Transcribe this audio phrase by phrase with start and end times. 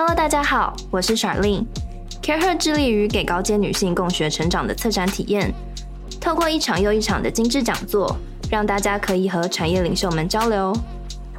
[0.00, 1.66] Hello，大家好，我是 Charlene。
[2.22, 5.52] CareHer 致力于给高阶女性共学成长的策展体验，
[6.20, 8.16] 透过一场又一场的精致讲座，
[8.48, 10.72] 让大家可以和产业领袖们交流。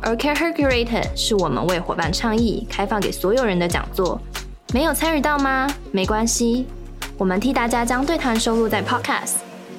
[0.01, 4.19] 而 CareHer Curated 是我们为伙伴倡议、开放给所有人的讲座。
[4.73, 5.65] 没有参与到吗？
[5.93, 6.67] 没关系，
[7.17, 9.35] 我们替大家将对谈收录在 Podcast。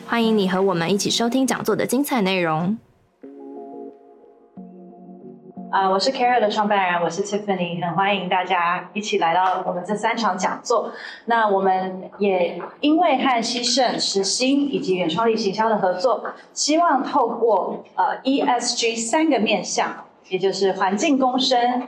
[0.07, 2.79] 欢迎你和我们一起收听讲座的精彩内容。
[5.71, 10.91] 啊我是 CareHer 的创办人，我是 Tiffany，很欢迎大家一起来到我们这三场讲座。
[11.27, 21.87] 那我们也因为和希盛、实心以及原创力行销的合作，希望透过呃 ESG 三个面向，也就是环境共生、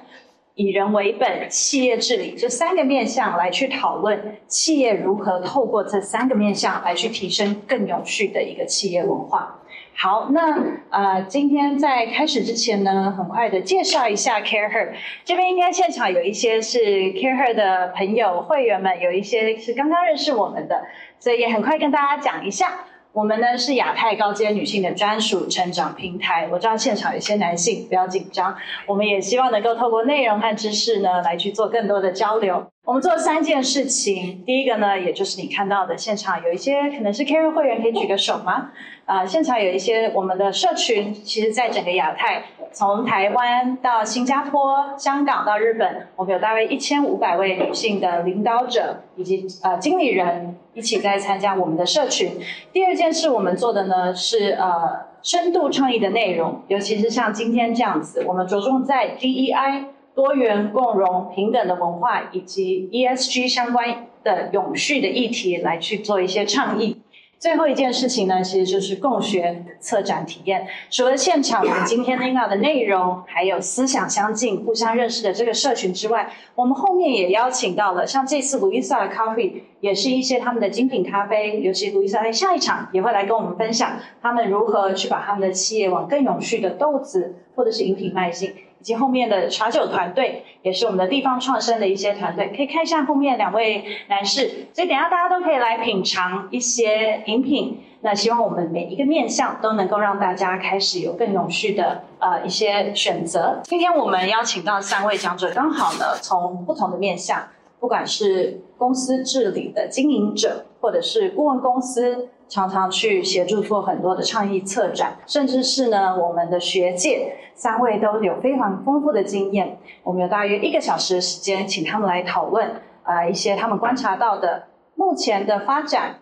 [0.55, 9.59] 以人为本、企业治理这三个面向来去讨论企业如何透过这三个面向来去提升更永续的一个企业文化。
[9.95, 10.59] 好，那
[10.91, 14.95] 呃，今天在开始之前呢，很快的介绍一下 CareHer。
[15.25, 20.83] 这边应该现场有一些是 CareHer 的朋友会员们，有一些是刚刚认识我们的，
[21.21, 22.81] 所以也很快跟大家讲一下，
[23.13, 26.49] 我们呢是亚太高阶女性的专属成长平台。
[26.51, 32.67] 我知道现场有些男性，不要紧张，我们也希望能够透过内容和知识呢，来去做更多的交流。
[32.85, 38.71] 我们做三件事情，第一个呢，也就是你看到的现场有一些可能是 Karen 会员，可以举个手吗？
[39.05, 52.41] 啊、现场有一些我们的社群，其实在整个亚太，从台湾到新加坡、香港到日本，我们有大约一千五百位女性的领导者以及呃经理人一起在参加我们的社群。
[52.73, 59.85] 第二件事我们做的呢是呃深度创意的内容，尤其是像今天这样子，我们着重在 DEI
[60.15, 67.02] 多元共融平等的文化以及 ESG 相关的永续的议题来去做一些倡议。
[67.43, 70.65] 最后一件事情呢，其实就是共学策展体验。
[70.91, 81.61] 除了现场我们今天听到的内容，还有思想相近、互相认识的这个社群之外，我们后面也邀请到了像这次 l u i s a 的 Coffee，也是一些他们的精品咖啡。
[81.63, 88.55] 尤其 l u i s a 在下一场也会来跟我们分享，他们如何去把他们的企业往更永续的豆子或者是饮品迈进。
[88.83, 94.67] 以及后面的茶酒团队也是我们的地方创生的一些团队，可以看一下后面两位男士。
[94.73, 97.79] 所以等下大家都可以来品尝一些饮品。
[98.01, 103.61] 那希望我们每一个面向都能够让大家开始有更永续的呃一些选择。
[103.63, 107.41] 今天我们邀请到三位讲者，刚好呢从不同的面向，
[107.79, 112.31] 不管是公司治理的经营者，或者是顾问公司。
[112.53, 119.79] 常常去协助做很多的倡议策展，甚至是呢，我们的学界三位都有非常丰富的经验。
[120.03, 124.65] 我们有大约一个小时的时间，请他们来讨论啊、呃、一些他们观察到的
[124.97, 126.19] 目前的发展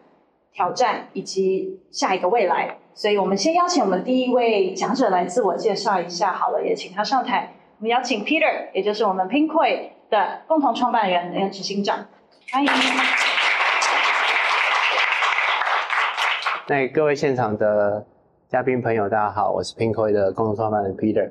[0.52, 2.76] 挑战以及下一个未来。
[2.94, 7.54] 所以我们先邀请我们第一位讲者来自我介绍一下好了，也请他上台。
[7.78, 12.06] 我们邀请 Peter，也就是我们 Pinkoi 的共同创办人执行长，
[12.52, 12.70] 欢迎。
[16.70, 18.06] 那各位现场的
[18.48, 21.28] 嘉宾朋友，大家好，我是 Pinkoi 的共同创办人 Peter。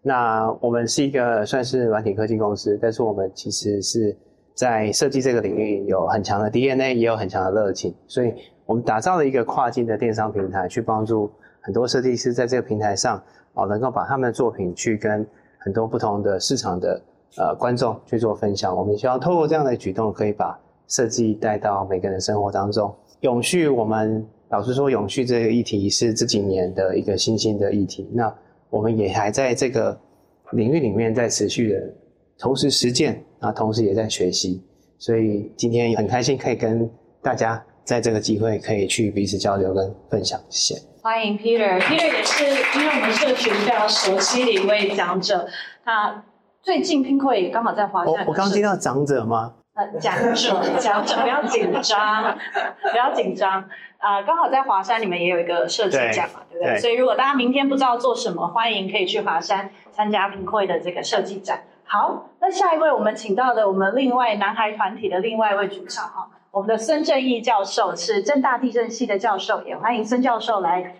[0.00, 4.16] 那我们是一个算是软体科技公司，但是我们其实是
[4.54, 8.32] 在设计这个领域有很强的 DNA，也有很强的热情，所以
[8.64, 13.22] 我们打造了一个跨境的电商平台，去帮助很多设计师在这个平台上
[13.52, 15.26] 哦，能够把他们的作品去跟
[15.58, 17.02] 很多不同的市场的
[17.36, 18.74] 呃观众去做分享。
[18.74, 22.90] 我们希望透过这样的举动，可以把设计带到每个人生活当中。
[23.20, 24.26] 永续，我们。
[24.50, 28.08] 老实说，永续这个议题是这几年的一个新兴的议题。
[28.12, 28.34] 那
[28.70, 29.98] 我们也还在这个
[30.52, 31.80] 领域里面在持续的
[32.38, 34.64] 同时实践，啊，同时也在学习。
[34.98, 36.90] 所以今天很开心可以跟
[37.22, 40.40] 大家在这个机会可以去彼此交流跟分享。
[40.48, 40.80] 谢谢。
[41.02, 42.44] 欢迎 Peter，Peter Peter 也是
[42.78, 45.46] 因为我们社群非常熟悉的一位讲者。
[45.84, 46.24] 他
[46.62, 48.10] 最近 Pinkoi 也刚好在华夏。
[48.10, 49.54] 我我刚听到长者吗？
[49.74, 52.36] 呃，讲者，讲者，不要紧张，
[52.90, 53.64] 不要紧张。
[53.98, 56.72] 啊、呃，刚好在华山，你们也有一个设计展嘛，对，对不对？
[56.74, 61.64] 对，所以如果大家明天不知道做什么，欢迎可以去华山参加 Pinkoi 的这个设计展。
[61.84, 70.94] 好，那下一位我们请到的我们另外男孩团体的另外一位主唱哈，我们的孙正义教授是正大地震系的教授，也欢迎孙教授来。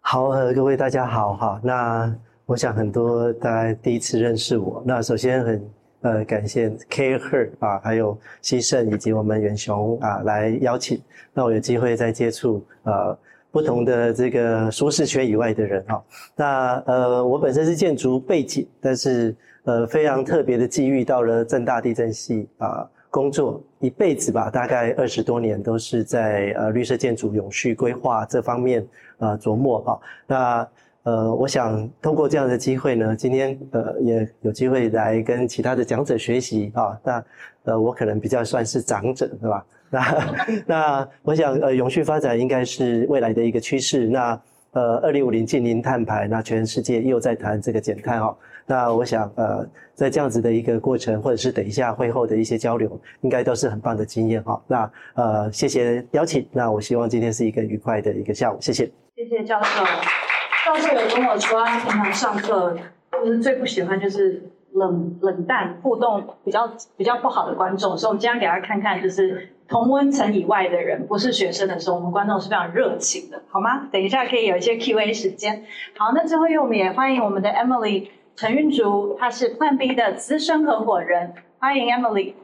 [0.00, 2.14] 好，呃，各位大家好哈，那。
[2.48, 5.70] 我想很多大家第一次认识我，那首先很
[6.00, 11.00] 呃感谢 CareHer 啊，还有希盛以及我们远雄啊来邀请，
[11.34, 13.16] 那我有机会再接触呃
[13.50, 16.04] 不同的这个舒适圈以外的人哈。
[16.36, 19.34] 那呃我本身是建筑背景，但是
[19.64, 28.86] 呃非常特别的机遇到了正大地震系啊工作一辈子吧，大概二十多年都是在呃绿色建筑永续规划这方面
[29.18, 30.00] 呃琢磨哈。
[30.26, 30.68] 那
[31.04, 36.98] 呃，我想通过这样的机会呢，今天呃也有机会来跟其他的讲者学习啊。
[37.02, 37.24] 那
[37.64, 39.64] 呃，我可能比较算是长者，是吧？
[39.90, 44.06] 那那我想呃，永续发展应该是未来的一个趋势。
[44.06, 44.38] 那
[44.72, 48.36] 呃，二零五零净零碳排，那全世界又在谈这个减碳哦。
[48.66, 54.62] 那我想呃，在这样子的一个过程，或者是等一下会后的一些交流，应该都是很棒的经验哈。
[54.66, 56.46] 那呃，谢谢邀请。
[56.52, 58.84] 那我希望今天是一个愉快的一个下午，谢谢。
[59.16, 60.27] 谢谢教授。
[60.68, 62.76] 教授有跟我说，他平常上课
[63.10, 73.88] 就是最不喜欢就是冷冷淡互动比较比较不好的观众，所以我们今天给他看看，就是同温层以外的人，不是学生的时候，我们观众是非常热情的，好吗？
[73.90, 75.64] 等一下可以有一些 Q&A 时间。
[75.96, 82.34] 好，那最后我们也欢迎我们的 Emily 陈韵竹，她是 Plan B 的资深合伙人，欢迎 Emily。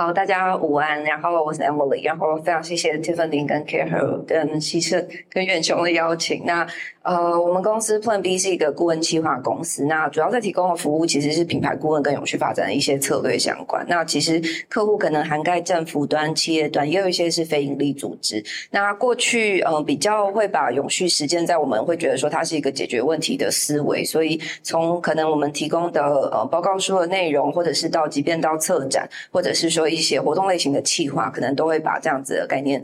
[0.00, 1.04] 好，大家午安。
[1.04, 6.42] 然后我是 Emily，然后非常谢谢 Tiffany 跟 Care 跟希胜跟远雄的邀请。
[6.46, 6.66] 那
[7.02, 13.84] 呃，我们公司 Plan B 是一个顾问企划公司，那主要在提供的服务其实是品牌顾问跟永续发展的一些策略相关。
[13.88, 18.42] 那其实客户可能涵盖政府端、企业端，也有一些是非营利组织。
[18.70, 32.82] 那过去呃比较会把永续实践在我们会觉得说它是一个解决问题的思维，所以从可能我们提供的呃报告书的内容，或者是到即便到策展，或者是说一些活动类型的企划，可能都会把这样子的概念。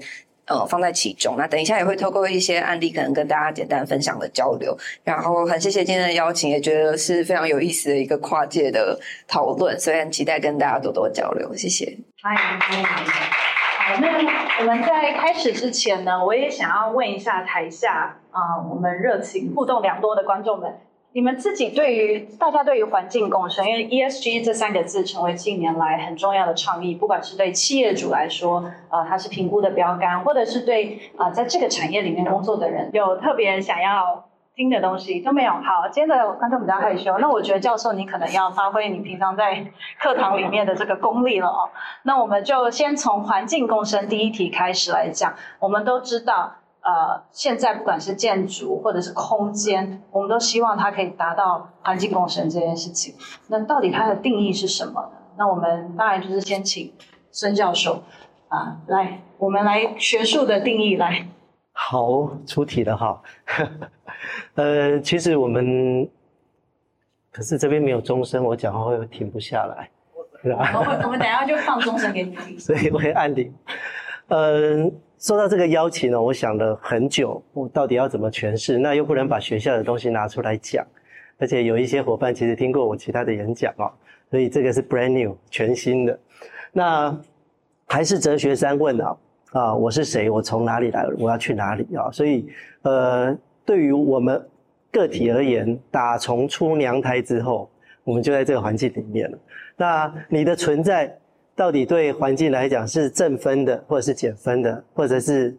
[0.48, 1.34] 呃，放在其中。
[1.36, 4.78] 那等一下也会透过一些案例，可能跟大家简单分享的交流。
[5.02, 11.52] 然后很谢谢今天的邀请，也觉得是非常有意思的一个跨界的讨论，所以很期待跟大家多多交流。
[11.56, 11.98] 谢谢。
[12.22, 12.84] 欢迎欢迎。
[12.84, 20.72] 好，那我们在开始之前呢，我也想要问一下台下啊、我们热情互动良多的观众们。
[21.16, 35.52] 你们自己对于大家对于环境共生，因为 ESG 这三个字成为近年来很重要的倡议，不管是对企业主来说，呃，它是评估的标杆，或者是对啊、在这个产业里面工作的人有特别想要听的东西都没有。
[35.52, 39.64] 好，今天的观众比较害羞，那我觉得教授你可能要发挥你平常在
[39.98, 41.70] 课堂里面的这个功力了哦。
[42.02, 46.56] 那我们就先从环境共生第一题开始来讲，我们都知道。
[46.86, 53.12] 呃，现在不管是建筑或者是空间，我们都希望它可以达到环境共生这件事情。
[53.48, 55.18] 那到底它的定义是什么呢？
[55.36, 56.92] 那我们当然就是先请
[57.32, 58.04] 孙教授
[58.46, 61.26] 啊，来，我们来学术的定义来。
[61.72, 63.20] 好，出题了哈。
[64.54, 66.08] 呃，其实我们，
[67.32, 69.90] 可是这边没有钟声，我讲话会停不下来，
[70.44, 72.56] 我们我们等一下就放钟声给你听。
[72.62, 73.52] 所以我会按铃。
[74.28, 74.92] 嗯、呃。
[75.26, 78.78] 收到这个邀请呢，我想了很久，我到底要怎么诠释？
[78.78, 80.86] 那又不能把学校的东西拿出来讲，
[81.36, 83.90] 而且有一些伙伴其实听过我其他的演讲哦，
[84.30, 86.16] 所以这个是 brand new 全新的。
[86.72, 87.18] 那
[87.88, 89.16] 还是哲学三问啊
[89.50, 90.30] 啊，我是谁？
[90.30, 91.04] 我从哪里来？
[91.18, 92.08] 我要去哪里啊？
[92.12, 92.48] 所以
[92.82, 94.40] 呃，对于我们
[94.92, 97.68] 个体而言，打从出娘胎之后，
[98.04, 99.36] 我们就在这个环境里面了。
[99.76, 101.18] 那你的存在。
[101.56, 105.56] 到底对环境来讲是正分的，或者是减分的，或者是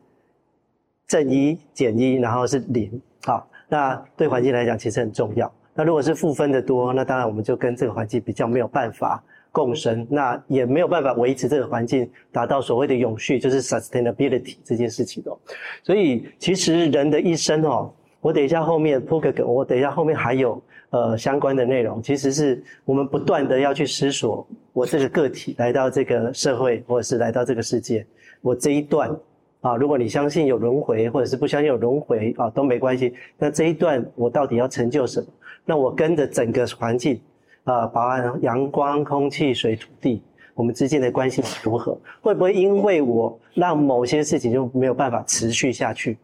[1.08, 3.02] 正一减一，然后是零。
[3.26, 5.52] 好，那对环境来讲其实很重要。
[5.74, 15.36] 那如果是负分的多，那当然我们就跟这个环境比较没有办法共生，那也没有办法维持这个环境达到所谓的永续，就是 sustainability 这件事情哦。
[15.82, 17.92] 所以其实人的一生哦，
[18.22, 20.62] 我等一下后面铺个梗，我等一下后面还有。
[20.90, 28.08] 呃，相关的内容其实是我们不断的要去思索，我这个个体来到这个社会，或者是来到这个世界，
[28.40, 29.14] 我这一段
[29.60, 33.14] 啊，如果你相信有轮回，或者是不相信有轮回啊，都没关系。
[33.38, 35.28] 那这一段我到底要成就什么？
[35.66, 37.20] 那我跟着整个环境
[37.66, 40.22] 啊，包含阳光、空气、水、土地，
[40.54, 42.00] 我们之间的关系如何？
[42.22, 46.18] 会不会因为我让某些事情就没有办法持续下去？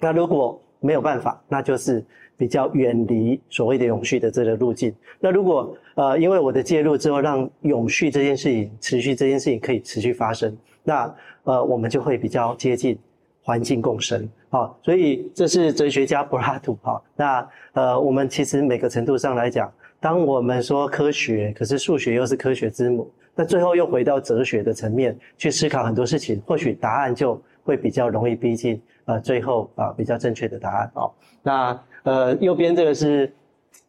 [0.00, 2.04] 那如果没有办法，那就是。
[2.38, 4.94] 比较远离所谓的永续的这个路径。
[5.18, 12.96] 那如果呃，因为我的介入之后，让永续这件事情持续，这件事情可以持续发生，那呃，我们就会比较接近
[13.42, 14.26] 环境共生。
[14.48, 16.78] 好，所以这是哲学家柏拉图。
[16.82, 30.90] 哈，那呃，我们其实每个程度上来讲，当我们说科学，可是数学又是科学之母，那最后又回到哲学的层面去思考很多事情，或许答案就会比较容易逼近呃，最后啊、比较正确的答案。
[30.94, 31.10] 哦，
[31.42, 31.76] 那。
[32.02, 33.32] 呃，右边这个是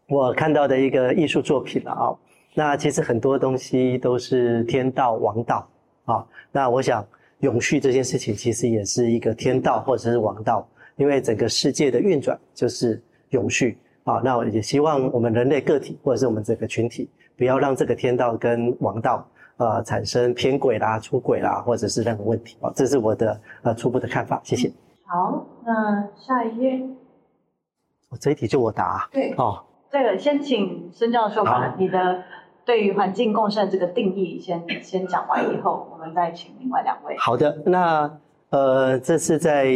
[0.07, 2.15] 我看到的一个艺术作品了啊。
[2.55, 5.67] 那其实很多东西都是天道王道
[6.05, 6.25] 啊。
[6.51, 7.05] 那我想
[7.39, 14.19] 永续这件事情其实也是一个天道或者是王道，因为整个世界的运转就是永续啊。
[14.23, 19.25] 那我也希望我们人类个体或者是我们整个群体，不要让这个天道跟王道
[19.57, 22.71] 呃产生偏轨啦、出轨啦，或者是任何问题啊。
[22.75, 24.41] 这是我的呃初步的看法。
[24.43, 24.69] 谢谢。
[25.05, 26.81] 好，那下一页，
[28.17, 29.09] 这一题就我答。
[29.11, 29.61] 对，哦，
[29.91, 32.23] 这个先请孙教授把你的
[32.65, 37.15] 对于环境共生这个定义先先讲完以后，我们再请另外两位。
[37.17, 38.11] 好的，那
[38.49, 39.67] 呃，这是在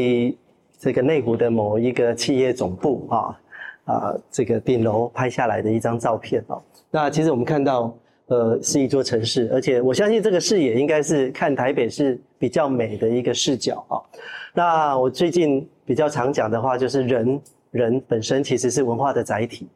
[0.77, 3.39] 这个内湖的某一个企业总部啊
[3.85, 6.61] 啊，这个顶楼拍下来的一张照片哦。
[6.89, 7.93] 那其实我们看到。
[8.27, 13.99] 呃，是一座城市，而且我相信这个视野应该是看台北是比较美的一个视角啊。
[14.53, 17.39] 那我最近比较常讲的话，就是人
[17.73, 19.67] 人本身其实是文化的载体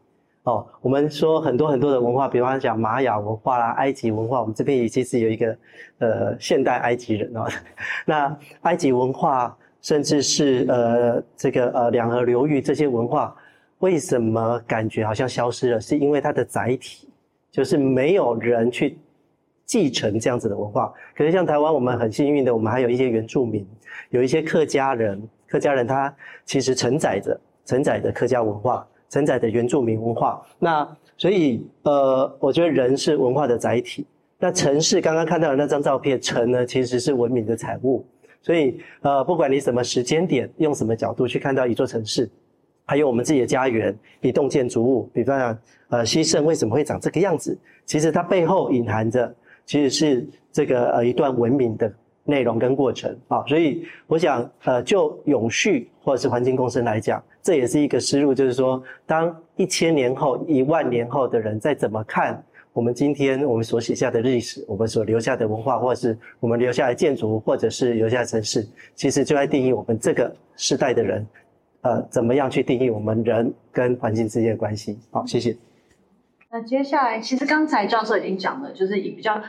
[0.43, 0.65] 哦。
[0.79, 5.57] 我们说很多很多的文化，比方讲玛雅文化啦、埃及文化，我们这边也其实有一个
[5.97, 7.45] 呃现代埃及人哦。
[8.07, 13.35] 那埃及文化，甚至是呃这个呃两河流域这些文化，
[13.79, 15.81] 为什么感觉好像消失了？
[15.81, 17.09] 是因为它的载体。
[17.49, 18.99] 就是没有人去
[19.65, 23.67] 继承这样子的文化，可是像台湾，我们很幸运的，我们还有一些原住民，
[24.11, 26.13] 有一些客家人，客家人他
[26.45, 30.41] 其实承载着承载的客家文化，承载的原住民文化。
[30.57, 34.03] 那所以呃，我觉得人是文化的载体。
[34.39, 38.03] 那城市刚刚看到的那张照片，城呢其实是文明的产物。
[38.41, 42.29] 所以呃，不管你什么时间点，用什么角度去看到一座城市。
[42.85, 45.59] 还有我们自己的家园，一栋建筑物，比方讲，
[45.89, 47.57] 呃，西胜为什么会长这个样子？
[47.85, 51.91] 其实它背后隐含着，其实是这个呃一段文明的
[52.23, 53.43] 内容跟过程啊。
[53.45, 71.27] 所以我想，呃，就永续或者是环境共生来讲，这也是一个思路，就是说，当一千年后、一万年后的人再怎么看我们今天我们所写下的历史，我们所留下的文化，或是我们留下的建筑，或者是留下的城市，其实就在定义我们这个时代的人。
[71.81, 74.97] 呃，怎么样去定义我们人跟环境之间的关系？
[75.11, 75.57] 好，谢谢。
[76.49, 79.43] 那接下来，其实刚才教授已经讲了，就是以比较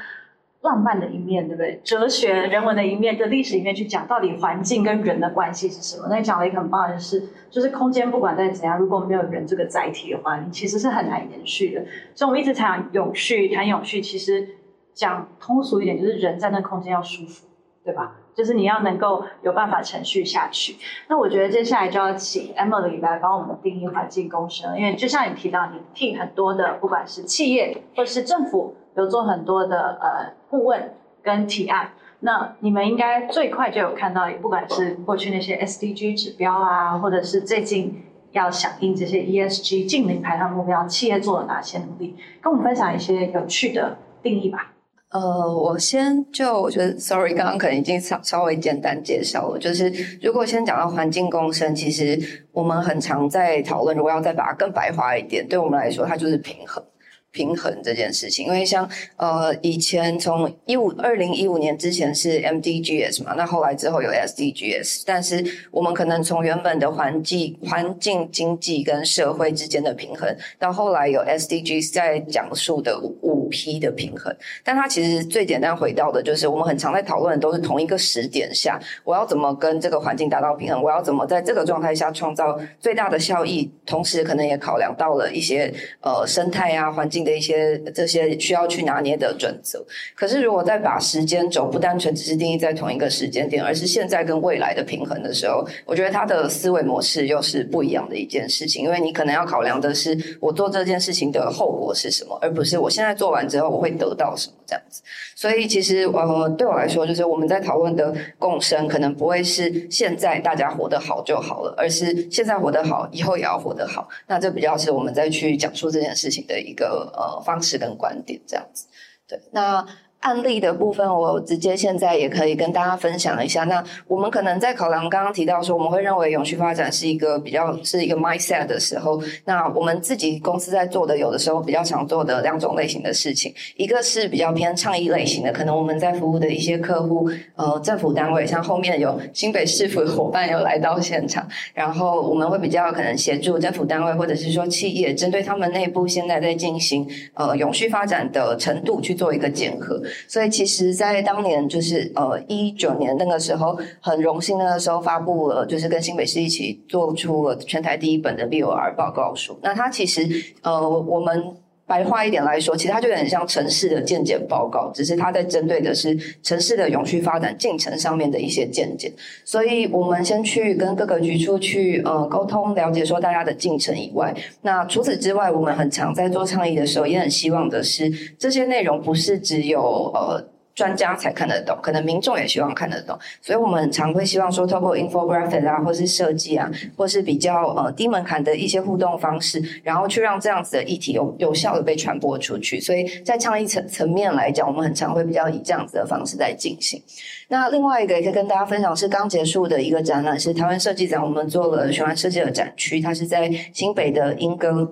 [0.62, 1.80] 浪漫的一面，对不对？
[1.84, 6.08] 哲学、人文的一面，跟历史一面去讲，到底环境跟人的关系是什么？
[6.10, 11.84] 那讲了一个很棒的是，就是空间不管再怎样，如果没有人这个载体的话，你其实是很难延续的。
[12.14, 14.48] 所以我们一直谈永续，谈永续，其实
[14.92, 17.46] 讲通俗一点，就是人在那空间要舒服，
[17.84, 18.16] 对吧？
[18.34, 20.76] 就是你要能够有办法承续下去。
[21.08, 31.92] 那我觉得接下来就要请 Emily 来帮我们定义环境共生，因为就像你提到，你替很多的不管是企业或是政府有做很多的呃顾问跟提案。
[32.20, 38.02] 那你们应该最快就有看到，不管是过去那些 SDG 指标啊，或者是最近
[38.32, 42.16] 要响应这些 ESG 近零排放目标，企业做了哪些努力？
[42.42, 44.72] 跟我们分享一些有趣的定义吧。
[45.10, 45.20] 呃，
[45.56, 49.58] 我先就我觉得，sorry，刚刚可能已经稍稍微简单介绍了。
[49.58, 49.90] 就是
[50.20, 56.82] 如果先讲到环境共生，其实我们很常在讨论，如果要再把它更白话一点，对我们来说，它就是平衡。
[57.30, 85.70] 平衡这件事情，因为像呃以前从一五二零一五年之前是 MDGs 嘛，那后来之后有 SDGs，但是我们可能从原本的环境、环境、经济跟社会之间的平衡，到后来有 SDGs 在讲述的五 P 的平衡，但它其实最简单回到的就是我们很常在讨论的都是同一个时点下，我要怎么跟这个环境达到平衡，我要怎么在这个状态下创造最大的效益，同时可能也考量到了一些
[86.00, 87.17] 呃生态啊环境。
[87.24, 89.84] 的一些这些需要去拿捏的准则，
[90.14, 98.84] 可是如果再把时间轴不单纯只是定义在同一个时间点，而是现在跟未来的平衡的时候，我觉得他的思维模式又是不一样的一件事情。
[98.84, 105.02] 因为你可能要考量的是我做这件事情的后果是什么，而不是我现在做完之后我会得到什么这样子。
[105.38, 114.08] 所以其实呃，对我来说，就是我们在讨论的共生，可能不会是现在大家活得好就好了，而是现在活得好，以后也要活得好。
[114.26, 117.12] 那这比较是我们再去讲述这件事情的一个。
[117.14, 118.86] 呃，方式跟观点这样子，
[119.28, 119.86] 对，那。
[120.20, 123.64] 案例的部分，我直接现在也可以跟大家分享一下。
[123.64, 150.02] 那我们可能在考量刚刚提到说，我们会认为永续发展是一个比较是一个 mindset 的时候，那我们自己公司在做的，有的时候比较常做的两种类型的事情，一个是比较偏倡议类型的，可能我们在服务的一些客户，呃，政府单位，像后面有新北市府的伙伴有来到现场，然后我们会比较可能协助政府单位或者是说企业，针对他们内部现在在进行呃永续发展的程度去做一个检核。
[150.26, 159.58] 所以其实，在当年就是呃一九年那个时候，很荣幸那个时候发布了，就是跟新北市一起做出了全台第一本的 BOR 报告书。
[159.62, 160.28] 那它其实
[160.62, 161.56] 呃我们。
[161.88, 169.10] 白话一点来说，其实它就有点像城市的见解报告，只是它在针对的是城市的永续发展进程上面的一些见解。
[169.44, 179.80] 所以我们先去跟各个局处去呃沟通，了解说大家的进程以外，那除此之外，我们很常在做倡议的时候，也很希望的是这些内容不是只有
[180.14, 180.48] 呃。
[180.78, 192.78] 专家才看得懂，可能民众也希望看得懂，所以我们常会希望说，透过 infographic 啊，或是设计啊，或是比较呃低门槛的一些互动方式，然后去让这样子的议题有有效的被传播出去。
[192.78, 197.02] 所以在倡议层层面来讲，我们很常会比较以这样子的方式在进行。
[197.48, 204.88] 那另外一个也可以跟大家分享是刚结束的一个展览，是台湾设计展，我们做了循环设计的展区，它是在新北的莺歌。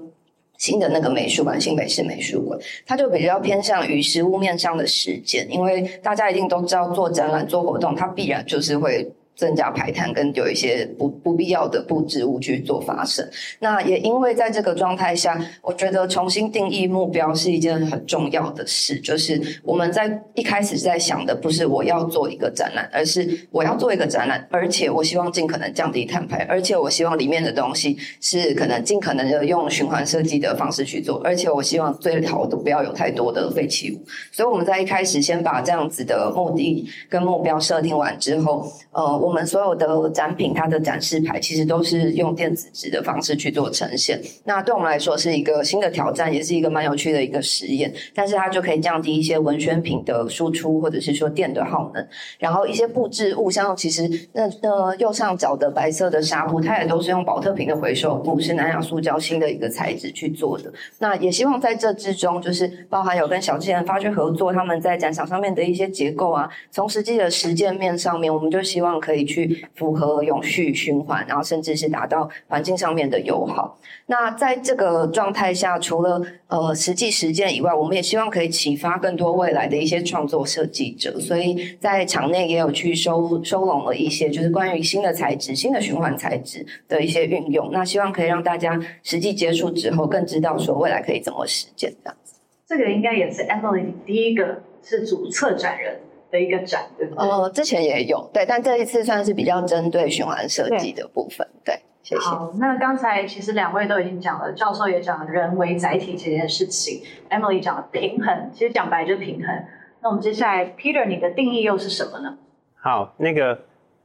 [0.58, 9.10] 新的那个美术馆，新北市美术馆，它就比较偏向于实物面上的实践，因为大家一定都知道，做展览、做活动，它必然就是会。
[9.36, 13.28] 增加排碳跟有一些不不必要的布置物去做发生，
[13.60, 18.98] 那也因为在这个状态下，我觉得重新定义目标是一件很重要的事。
[19.00, 34.02] 就是我们在一开始在想的不是我要做一个展览，而是我要做一个展览，而且我希望尽可能降低碳排，而且我希望里面的东西是可能尽可能的用循环设计的方式去做，而且我希望最好都不要有太多的废弃物。
[34.32, 39.25] 所以我们在一开始先把这样子的目的跟目标设定完之后，呃。
[39.26, 44.22] 我们所有的展品，它的展示牌其实都是用电子纸的方式去做呈现。
[44.44, 47.92] 那对我们来说是一个新的挑战，也是一个蛮有趣的一个实验。
[48.14, 52.06] 但是它就可以降低一些文宣品的输出，或者是说电的耗能。
[52.38, 60.72] 然后一些布置物，像其实那那右上角的白色的纱布，它也都是用宝特瓶的回收布，是南亚塑胶新的一个材质去做的。
[61.00, 69.15] 那也希望在这之中，就是包含有跟小资研发去合作，他们在展场上面的一些结构啊，从实际的实践面上面，我们就希望可以。
[69.16, 73.78] 可以去符合永续循环，然后甚至是达到环境上面的友好。
[74.08, 81.18] 那在这个状态下，除了呃实际实践以外，我们也希望可以启发更多未来的一些创作设计者。
[81.18, 87.70] 所以在场内也有去收收拢了一些，就是关于新的材质、新的循环材质的一些运用。
[87.72, 92.34] 那希望可以让大家实际接触之后，更知道说未来可以怎么实践这样子。
[92.68, 96.00] 这个应该也是 Emily 第一个是主策展人。
[96.30, 97.28] 的一个展，对不对？
[97.28, 102.20] 呃，之前也有，对，但这一次算是比较针对循环设计的部分，对，对，谢谢。
[102.20, 109.64] 好，那刚才其实两位都已经讲了，教授也讲了人为载体这件事情，Emily 讲了平衡，其实讲白就是平衡。
[110.02, 112.36] 那我们接下来，Peter，你的定义又是什么呢？
[112.74, 113.58] 好，那个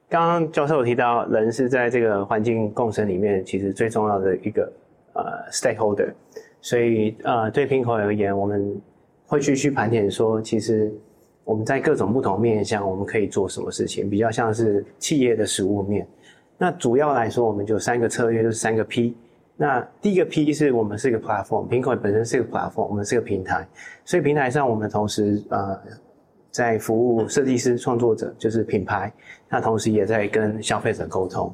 [0.08, 4.72] 刚刚教授有提到，人是在这个环境共生里面，其实最重要的一个
[5.14, 6.14] 呃 stakeholder，
[6.62, 8.80] 所以呃对 Pinkoi 而言，我们
[9.26, 10.92] 会去去盘点说，其实。
[11.44, 14.10] 我们在各种不同面向，我们可以做什么事情？
[14.10, 16.08] 比较像是企业的实物面。
[16.58, 19.16] 那主要来说，我们就三个策略，就是三个 P。
[19.58, 23.68] 那第一个 P 是我们是一个 platform，Pinkoi 本身是一个 platform，我们是个平台。
[24.06, 25.80] 所以平台上，我们同时呃
[26.52, 29.12] 在服务设计师、创作者，就是品牌。
[29.50, 31.54] 那同时也在跟消费者沟通。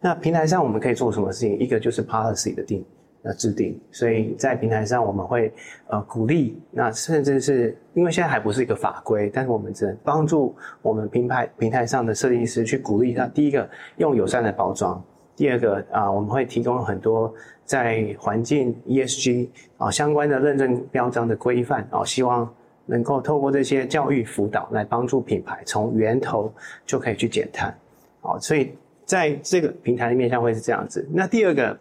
[0.00, 1.58] 那平台上我们可以做什么事情？
[1.58, 2.84] 一个就是 policy 的定。
[3.24, 5.50] 呃，制定，所以在平台上我们会
[5.86, 13.26] 呃鼓励，那甚至是因为现在还不是一个法规，但是我们只能帮助我们平台平台上的设计师去鼓励他。
[13.28, 15.02] 第一个用友善的包装，
[15.34, 17.32] 第二个啊、我们会提供很多
[17.64, 22.46] 在环境 ESG 啊、相关的认证标章的规范啊、希望
[22.84, 26.52] 能够透过这些教育辅导来帮助品牌从源头
[26.84, 27.74] 就可以去减碳。
[28.20, 28.74] 好、呃，所以
[29.06, 31.08] 在这个平台的面向会是这样子。
[31.10, 31.74] 那第二个。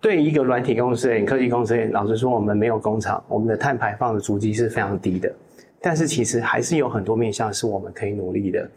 [0.00, 5.32] 对一个软体公司、科技公司，老实说，我们没有工厂，我们的碳排放的足迹是非常低的。
[5.80, 8.68] 但是其实还是有很多面向是我们可以努力的，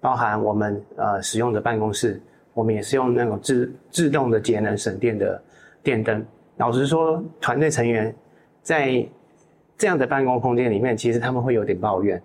[0.00, 2.20] 包含我们呃使用的办公室，
[2.54, 5.42] 我们也是用那种自自动的节能省电的
[5.82, 6.24] 电灯。
[6.56, 8.14] 老实说，团队成员
[8.62, 9.06] 在
[9.78, 12.20] 这样的办公空间里面，其实他们会有点抱怨，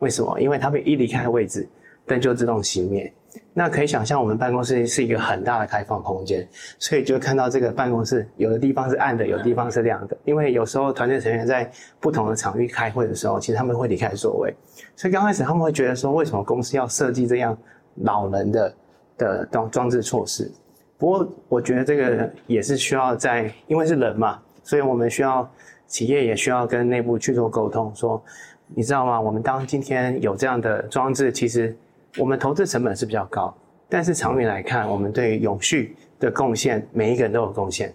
[0.00, 0.40] 为什么？
[0.40, 1.68] 因为他们一离开位置，
[2.06, 3.12] 灯就自动熄灭。
[3.52, 6.46] 那可以想象，我们办公室是一个很大的开放空间，
[6.78, 10.16] 所以就看到这个办公室有的地方是暗的，有的地方是亮的。
[10.24, 14.54] 因为有时候团队成员在不同的场域开会的时候，其实他们会离开座位，
[14.94, 17.56] 所以刚开始他们会觉得说，为什么公司要设计这样
[18.02, 18.74] 老人的
[19.16, 20.52] 的装装置措施？
[20.98, 25.48] 不过我觉得这个也是需要在，因为是人嘛，所以我们需要
[25.86, 28.22] 企业也需要跟内部去做沟通，说
[28.74, 29.20] 你知道吗？
[29.20, 31.74] 我们当今天有这样的装置，其实。
[32.18, 33.54] 我们投资成本是比较高，
[33.88, 37.92] 但是长远来看，我们对永续的贡献，每一个人都有贡献。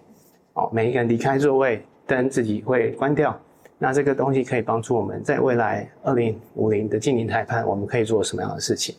[0.54, 3.36] 哦，每一个人离开座位，灯自己会关掉。
[3.78, 8.94] 那这个东西可以帮助我们在未来二零五零的净零碳排，我们可以做什么样的事情？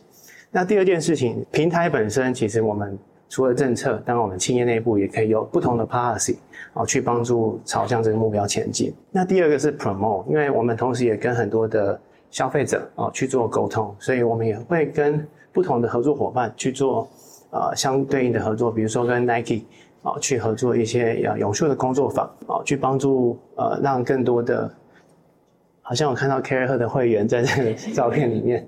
[0.50, 2.98] 那第二件事情，平台本身其实我们
[3.30, 6.36] 除了政策，当然我们企业内部也可以有不同的 policy
[6.74, 8.92] 啊，去帮助朝向这个目标前进。
[9.10, 11.98] 那第二个是 promote，因为我们同时也跟很多的。
[12.34, 17.08] 消费者啊去做沟通，所以我们也会跟不同的合作伙伴去做
[17.50, 19.62] 呃相对应的合作，比如说跟 Nike
[20.02, 24.68] 啊去合作一些呃永续的工作坊啊，去帮助呃让更多的
[25.80, 28.66] 好像我看到 CARE 的会员在这个照片里面，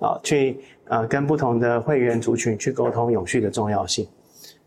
[0.00, 4.06] 啊，去呃跟不同的会员族群去沟通永续的重要性。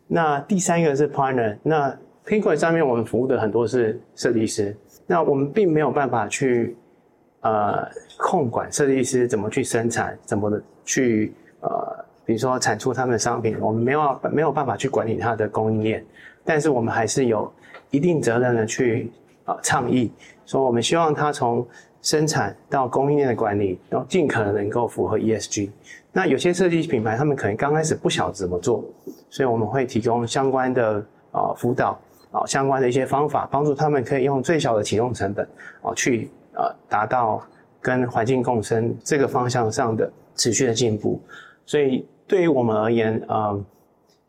[0.08, 4.76] 那第三个是 partner，那 p i n k o 上面我们服务的很多是设计师，
[5.06, 6.76] 那我们并没有办法去
[7.42, 16.04] 呃控管设计师怎么去生产，怎么的去呃比如说产出他们的商品，我们没有没有办法去管理他的供应链，
[16.46, 17.52] 但是我们还是有
[17.90, 19.12] 一定责任的去
[19.46, 20.12] 啊、呃、倡议。
[20.46, 21.66] 说我们希望它从
[22.02, 25.70] 生产到供应链的管理，然后尽可能能够符合 ESG。
[26.12, 28.84] 那有些设计品牌，他们可能刚开始不晓得怎么做，
[29.30, 31.98] 所以我们会提供相关的啊辅导
[32.32, 35.48] 啊相关的一些方法，帮助他们可以用最小的启动成本
[35.82, 36.30] 啊去
[36.62, 37.42] 呃达到
[37.82, 41.20] 跟环境共生这个方向上的持续的进步。
[41.66, 43.66] 所以对于我们而言，呃。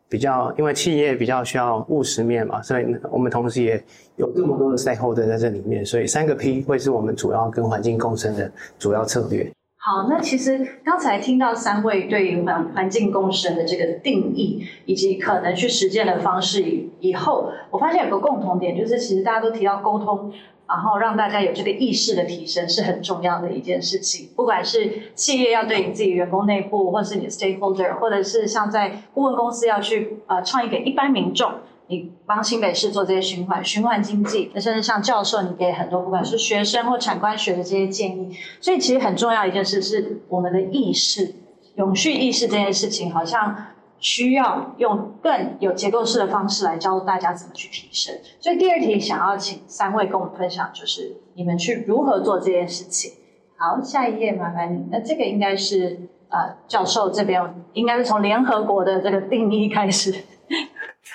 [0.09, 3.83] 比较，因为企业比较需要务实面嘛，所以我们同时也
[4.15, 9.51] 有这么多的 stakeholder 在这里面，所以三个 P 会是我们主要跟环境共生的主要策略。
[9.77, 20.31] 好，那其实刚才听到三位对于环环境共生的这个定义，以及可能去实践的方式以以后，我发现有个共同点，就是其实大家都提到沟通。
[20.67, 24.29] 然后让大家有这个意识的提升是很重要的一件事情。
[24.35, 31.51] 不管是企业要对你自己员工内部，或是你的 stakeholder，或者是像在顾问公司要去呃创意给一般民众，
[31.87, 38.35] 你帮新北市做这些循环循环经济，那甚至像教授，你给很多不管是学生或产官学的这些建议。
[38.59, 41.35] 所以其实很重要一件事是我们的意识，
[41.75, 43.55] 永续意识这件事情好像。
[44.03, 48.13] 需要用更有结构式的方式来教大家怎么去提升。
[48.37, 53.13] 所以第二题想要请三位跟我们分享，就是你们去如何做这件事情。
[53.55, 54.85] 好，下一页麻烦你。
[54.91, 60.13] 那这个应该是呃教授这边应该是从联合国的这个定义开始。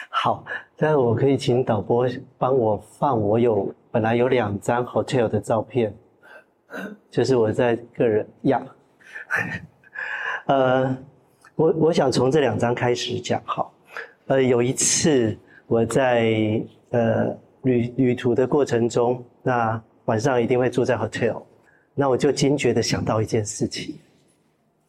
[0.08, 0.42] 好，
[0.78, 5.94] 那我可以请导播帮我放我有本来有两张 hotel 的照片，
[7.10, 8.62] 就是我在个人呀
[10.48, 10.96] 呃。
[11.58, 13.74] 我我想从这两章开始讲好，
[14.28, 21.42] 呃，有一次我在呃旅旅途的过程中，那晚上一定会住在 hotel，
[21.96, 23.98] 那我就惊觉的想到一件事情：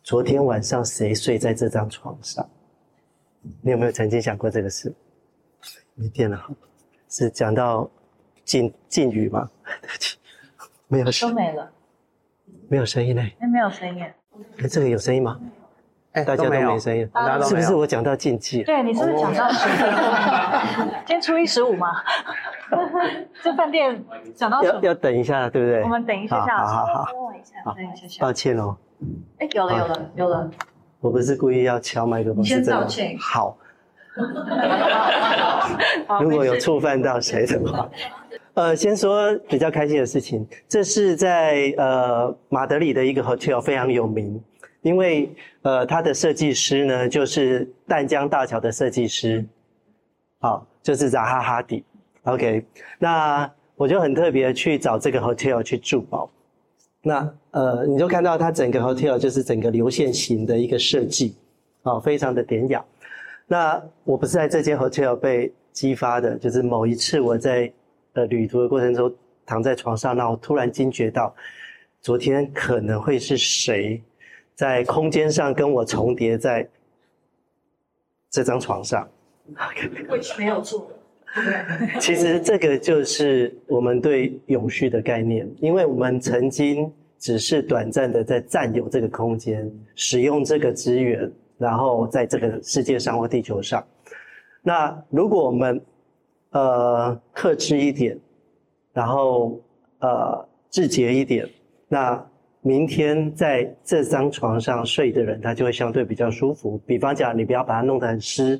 [0.03, 2.47] 昨天晚上谁睡在这张床上？
[3.63, 4.93] 你有没有曾经想过这个事？
[5.95, 6.39] 没电了，
[7.09, 7.89] 是讲到
[8.45, 9.49] 禁禁语吗？
[9.81, 10.17] 对不起，
[10.87, 11.71] 没有声，都没了，
[12.67, 13.35] 没有声音嘞？
[13.41, 15.39] 那没有声音，哎，这个有声音吗？
[16.13, 17.07] 哎，大家都没声音，
[17.43, 18.63] 是不是我讲到禁忌？
[18.63, 19.65] 对，你是不是讲到禁忌？
[21.05, 22.01] 今天初一十五嘛？
[23.43, 24.79] 这饭店讲到什么？
[24.81, 25.83] 要要等一下，对不对？
[25.83, 27.05] 我们等一下下，好好
[27.65, 28.21] 好，等一下下。
[28.21, 28.75] 抱歉哦。
[29.37, 30.49] 哎，有了有了有了。
[30.99, 33.15] 我不是故意要敲麦克风，你先道歉。
[33.19, 33.55] 好。
[36.19, 37.89] 如果有触犯到谁的话，
[38.55, 44.43] 呃，先说比较开心的事情，这是在呃马德里的一个 hotel 非常有名。
[44.81, 45.29] 因为
[45.61, 49.45] 呃，他的设计师呢，就是淡江大桥的设计师，
[50.39, 51.83] 好，就是扎哈哈迪。
[52.23, 52.65] OK，
[52.97, 56.29] 那我就很特别去找这个 hotel 去住哦。
[57.01, 61.35] 那呃，你就看到它整个 hotel 就是整个流线型的一个设计，
[61.83, 62.83] 啊，非常的典雅。
[63.47, 67.71] 那我不是在这间 hotel 被激发的，就是某一次我在
[68.13, 69.13] 呃旅途的过程中
[69.45, 71.33] 躺在床上，那我突然惊觉到，
[72.01, 74.01] 昨天可能会是谁。
[74.59, 76.67] 在空间上跟我重叠在
[78.29, 79.07] 这张床上
[80.09, 80.91] ，which 没有错。
[81.97, 93.81] 其实这个就是我们对永续的概念，因为我们曾经只是短暂的在占有这个空间，使用这个资源，然后在这个世界上或地球上。
[94.61, 95.81] 那如果我们
[96.49, 98.19] 呃克制一点，
[98.91, 99.57] 然后
[99.99, 101.47] 呃自节一点，
[101.87, 102.28] 那。
[102.61, 106.77] 明天在这张床上睡的人，他就会相对比较舒服。
[106.85, 108.59] 比方讲，你不要把它弄得很湿，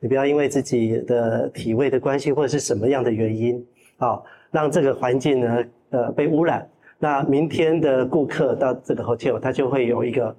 [0.00, 6.68] 你不要因为自己的体位的关系或者是什么样的原因，啊，让这个环境呢，呃，被污染。
[6.98, 10.36] 那明天的顾客到这个 hotel，他就会有一个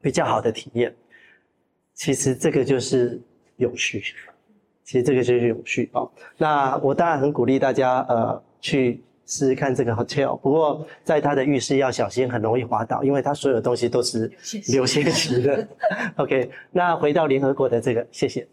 [0.00, 0.92] 比较好的体验。
[1.94, 3.20] 其实这个就是
[3.56, 4.02] 有序，
[4.82, 6.02] 其实这个就是有序啊。
[6.36, 9.00] 那我当然很鼓励大家，呃，去。
[9.28, 14.32] 试试看这个 hotel，不过在它的浴室要小心，很容易滑倒，因为它所有东西都是
[14.68, 15.68] 流线型的。
[16.16, 18.48] OK，那回到联合国的这个，谢谢。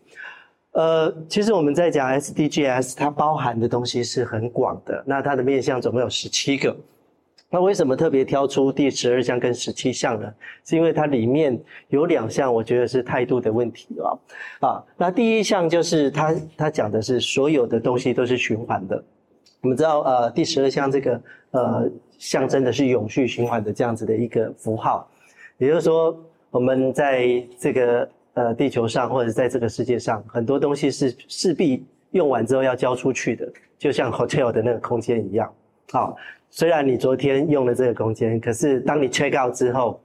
[0.73, 5.01] 呃，其实我们在讲 SDGs，它包含的东西是很广的。
[5.07, 6.75] 那它的面向总共有十七个。
[7.49, 10.29] 那为什么特别挑出第十二项跟十七项呢？
[10.65, 11.57] 是因为它里面
[11.87, 14.67] 有两项，我觉得是态度的问题啊。
[14.67, 19.01] 啊，那第一项就是它它讲的是所有的东西都是循环的。
[19.65, 25.09] 我们知道，呃，第十二项这个呃象征的是永续循环的这样子的一个符号，
[25.57, 26.15] 也就是说，
[26.51, 35.51] 我们在这个呃地球上或者在这个世界上，很多东西是势必用完之后要交出去的，就像 hotel 的那个空间一样。
[35.91, 36.15] 好，
[36.51, 39.99] 虽然你昨天用了这个空间，可是当你 check out 之后，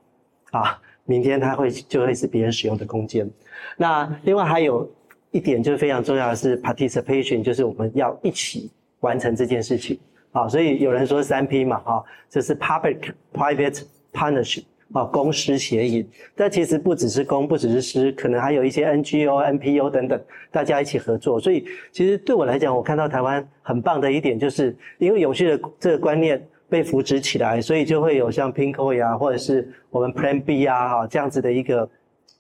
[0.53, 3.31] 啊，明天它会就会是别人使用的空间。
[3.77, 4.91] 那另外还有
[5.33, 8.71] 一点就是非常重要的是 participation，就是我们要一起。
[9.01, 9.99] 完成这件事情，
[10.33, 13.83] 啊，所以有人说三 P 嘛，啊，这是 public private
[14.13, 16.07] partnership，啊，公私协议。
[16.37, 21.41] 但其实不只是公，不只是私，可能还有一些 NGO、NPO 等等，大家一起合作。
[21.41, 31.89] 所以其实对我来讲，我看到台湾很棒的一点，就是因为永续的这个观念被扶植起来，所以就会有像 Pinko 呀啊，或者是我们 Plan B 啊，哈，这样子的一个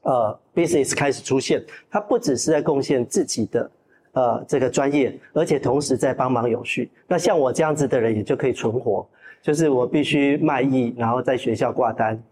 [0.02, 1.64] 呃 business 开始出现。
[1.90, 3.70] 它不只是在贡献自己的。
[4.20, 6.90] 呃，这个专业，而且同时在帮忙永续。
[7.06, 9.08] 那像我这样子的人，也就可以存活。
[9.40, 12.22] 就是我必须卖艺，然后在学校挂单，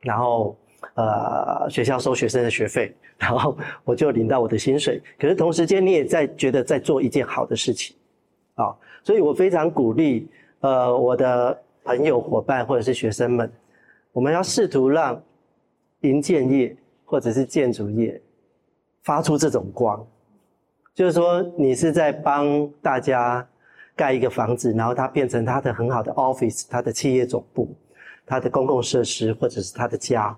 [0.00, 0.56] 然后
[0.94, 5.02] 呃，学校收学生的学费， 然后我就领到我的薪水。
[5.18, 7.96] 可是同时间，你也在觉得在做一件好的事情，
[8.54, 10.28] 啊、所以我非常鼓励
[10.60, 13.50] 呃我的朋友伙伴或者是学生们，
[14.12, 15.20] 我们要试图让
[16.02, 18.20] 营建业或者是建筑业
[19.02, 20.06] 发出这种光。
[20.94, 23.44] 就是说，你是在帮大家
[23.96, 27.74] 盖一个房子，然后它变成它的很好的 office，它的企业总部，
[28.24, 30.36] 它的公共设施，或者是它的家。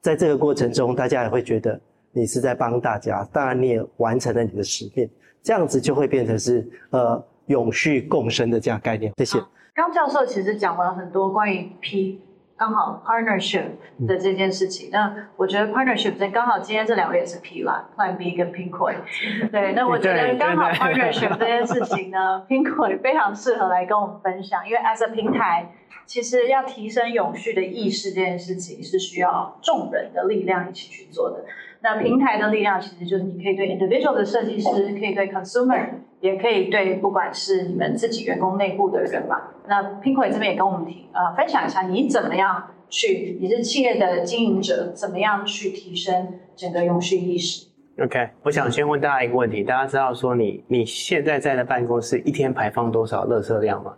[0.00, 1.78] 在这个过程中，大家也会觉得
[2.12, 5.08] 你是在帮大家，当然你也完成了你的使命，
[5.42, 9.12] 这样子就会变成是呃永续共生的这样概念。
[9.18, 9.38] 谢谢。
[9.74, 12.22] 刚教授其实讲了很多关于 P。
[12.60, 13.64] 刚好 partnership
[14.06, 18.96] 的这件事情，嗯、那我觉得 partnership 这刚好今天这两位也是 P 啦，Plan B 跟 Pinkoi。
[19.50, 25.72] 对，那我觉得刚好 partnership 这件事情呢，Pinkoi 非常适合来跟我们分享，因为 as a 平台，
[26.04, 31.42] 其实要提升永续的意识这件事情是需要众人的力量一起去做的。
[31.82, 35.88] 那平台的力量其实就是你可以对 individual 的设计师，可以对 consumer。
[36.20, 47.66] 也可以对，不管是你们自己员工内部的人嘛，那 Pinkoi 这边也跟我们提呃分享一下，你怎么样去，你是企业的经营者，怎么样去提升整个永续意识
[48.02, 53.94] ？OK，我想先问大家一个问题，大家知道说你你现在在的办公室一天排放多少垃圾量吗？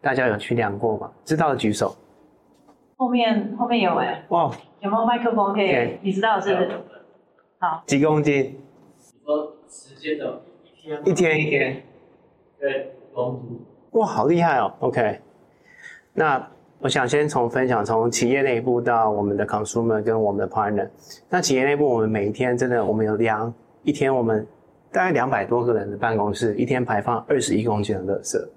[0.00, 1.10] 大家有去量过吗？
[1.24, 1.96] 知道的举手。
[2.96, 5.90] 后面后面有哎、欸，哇，有没有麦克风可以？Okay.
[6.00, 6.70] 你知道是不是？
[7.58, 8.58] 好，几公斤？
[8.96, 10.42] 你说时间的。
[10.66, 11.82] 一天一天一天，
[12.60, 13.60] 对，公斤
[13.92, 14.72] 哇，好厉害哦。
[14.80, 15.18] OK，
[16.12, 20.88] 那我想先从分享从企业内部到我们的 consumer 跟我们的 partner。
[21.28, 24.46] 那企业内部，我们每一天真的，我们有量一天，我们
[24.92, 28.48] 大概两百多个人的办公室，一天排放二十一公斤的垃圾。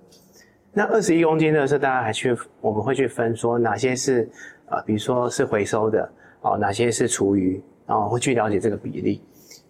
[0.72, 4.30] 那二十一公斤的垃圾，大家还去，我们会去分说哪些是
[4.68, 6.08] 呃，比如说是回收的
[6.42, 9.22] 哦，哪些是厨余，然后会去了解这个比例，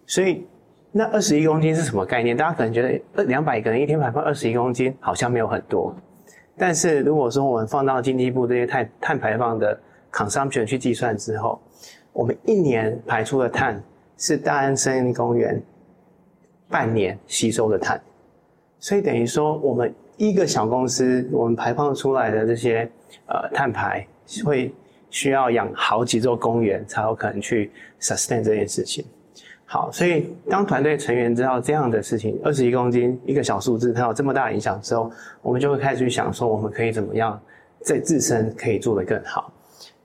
[0.06, 0.46] 所以。
[0.92, 2.36] 那二十一公斤是什么概念？
[2.36, 5.94] 大家可能觉得二两百个人一天排放二十一公斤好像没有很多，
[6.58, 9.80] 但是如果说我们放到经济部这些碳碳排放的
[10.10, 11.60] consumption 去计算之后，
[12.12, 13.80] 我们一年排出的碳
[14.18, 15.62] 是大安森林公园
[16.68, 18.02] 半年吸收的碳，
[18.80, 22.90] 所以等于说我们一个小公司我们排放出来的这些
[23.26, 24.04] 呃碳排
[24.44, 24.74] 会
[25.10, 27.70] 需要养好几座公园才有可能去
[28.00, 29.04] sustain 这件事情。
[29.66, 37.40] 好，所以当团队成员知道这样的事情，二十一公斤一个小数字，它有这么大影响之后，我们就会开始去想说，我们可以怎么样
[37.80, 39.52] 在自身可以做得更好。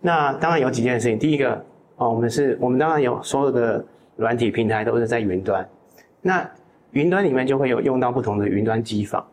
[0.02, 1.64] 那当然有几件事情，第一个
[1.96, 3.84] 哦，我们是，我们当然有所有的
[4.18, 5.68] 软体平台都是在云端，
[6.22, 6.48] 那
[6.92, 9.26] 云端里面就会有用到不同的云端机房。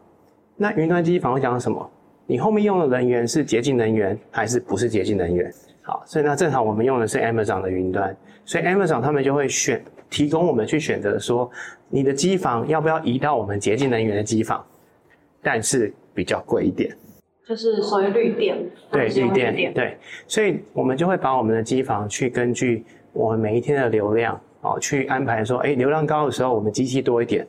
[0.56, 1.90] 那云端机房会讲什么？
[2.26, 5.52] 你后面用的能源是洁净能源还是不是洁净能源？
[5.82, 9.82] 好，所以那正好我们用的是 Amazon 的云端，所以 Amazon 他们就会选。
[10.12, 11.50] 提供我们去选择说，
[11.88, 14.62] 你的机房要不要移到我们洁净能源的机房，
[15.42, 16.94] 但是比较贵一点，
[17.48, 18.58] 就是所谓绿电，
[18.90, 27.46] 对绿电，对，所以我们就会把我们的机房去根据我们每一天的流量哦，去安排说，诶，流量高的时候我们机器多一点，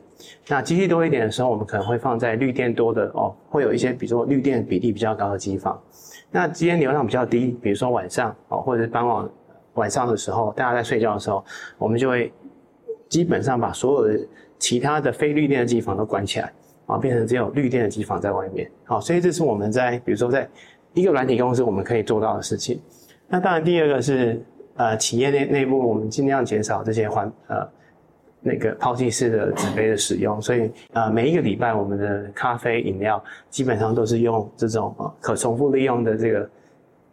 [0.48, 5.80] 那机器多一点的时候，我们可能会放在绿电多的哦，会有一些比如说绿电比例比较高的机房，
[6.30, 9.28] 那今天流量比较低，比如说晚上哦，或者是傍晚
[9.74, 11.44] 晚上的时候，大家在睡觉的时候，
[11.78, 12.32] 我们就会。
[13.06, 14.26] 基本上把所有的
[14.58, 16.52] 其他的非绿电的机房都关起来，
[16.86, 18.68] 啊，变成只有绿电的机房在外面。
[18.82, 20.48] 好，所以这是我们在比如说在
[20.94, 22.80] 一个软体公司我们可以做到的事情。
[23.28, 24.42] 那当然第二个是
[24.74, 27.68] 呃企业内内部我们尽量减少这些环呃
[28.44, 36.50] 那个抛弃式的纸杯的使用，所以呃每一个礼拜我们的咖啡饮料基本上都是用这种呃可重复利用的这个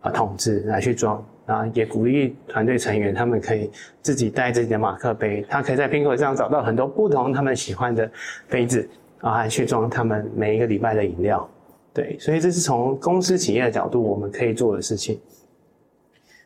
[0.01, 1.25] 呃桶子来去装。
[1.47, 3.69] 啊，也鼓励团队成员，他们可以
[4.01, 8.09] 自己带自己的马克杯，他可以在拼口上找到很多不同他们喜欢的
[8.47, 8.87] 杯子，
[9.19, 11.49] 啊，来去装他们每一个礼拜的饮料。
[11.93, 15.19] 对，所以这是从公司企业的角度我们可以做的事情。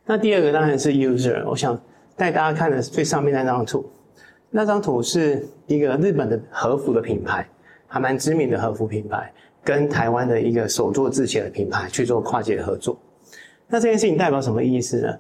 [0.05, 1.79] 那第二个当然是 user，我想
[2.15, 3.87] 带大家看的是最上面那张图，
[4.55, 7.45] 那张图是一个日本的和服的品牌，
[7.87, 9.29] 还蛮知名的和服品牌，
[9.61, 12.97] 跟台湾的一个手作制鞋的品牌去做跨界合作。
[13.67, 15.13] 那这件事情代表什么意思呢？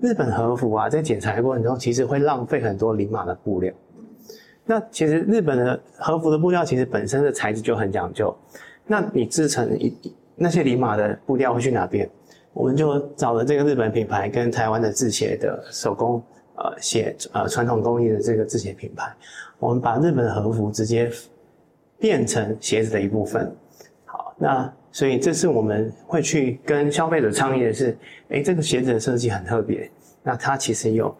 [0.00, 3.72] 日本和服啊，在剪裁的过程中，其实会浪费很多零码的布料。
[4.64, 8.36] 那其实日本的和服的布料，其实本身的材质就很讲究。
[8.88, 9.96] 那你制成一
[10.34, 12.10] 那些零码的布料会去哪边？
[12.52, 16.20] 我们就找了这个日本品牌跟台湾的制鞋的手工
[16.60, 19.12] 呃鞋呃传统工艺的这个制鞋品牌，
[19.58, 21.10] 我们把日本的和服直接
[21.98, 23.54] 变成鞋子的一部分。
[24.04, 24.72] 好，那。
[24.92, 27.96] 所以这是我们会去跟消费者倡议的是，
[28.30, 29.88] 诶，这个鞋子的设计很特别，
[30.20, 31.14] 那它其实有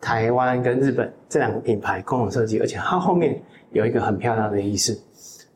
[0.00, 3.38] 台湾跟日本这两个品牌共同设计，而且它后面
[3.72, 4.98] 有一个很漂亮的意思。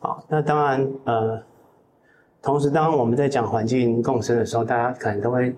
[0.00, 1.42] 好，那当然，呃，
[2.42, 5.56] 同时当我们在讲环境共生的时候，大家可能都会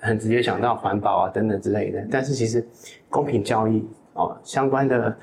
[0.00, 2.66] 很直接想到环保啊等等之类的，但是其实
[3.14, 5.16] 公平交易哦相关的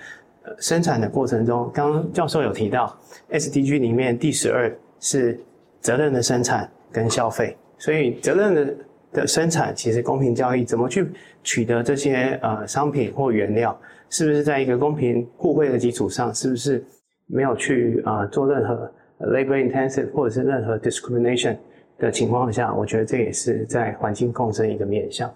[0.44, 2.98] 呃生产的过程中，刚刚教授有提到
[3.30, 5.40] SDG 里面第十二是。
[5.82, 8.76] 责任的生产跟消费，所以责任的
[9.14, 11.10] 的生产其实公平交易，怎么去
[11.42, 13.76] 取得这些呃商品或原料，
[14.08, 16.86] 是不是在一个公平互惠的基础上，是不是
[17.26, 21.58] 没有去啊、呃、做任何 labor intensive 或者是任何 discrimination
[21.98, 25.34] 的情况下，我觉得这也是在环境共生一个面向。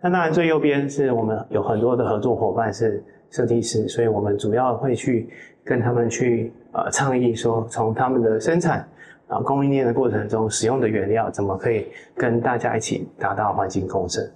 [0.00, 5.28] 那当然最右边是我们有很多的合作伙伴是设计师，所以我们主要会去
[5.64, 8.88] 跟他们去呃倡议说，从他们的生产。
[9.28, 14.26] 啊，供应链的过程中使用的原料怎么可以跟大家一起达到环境共生？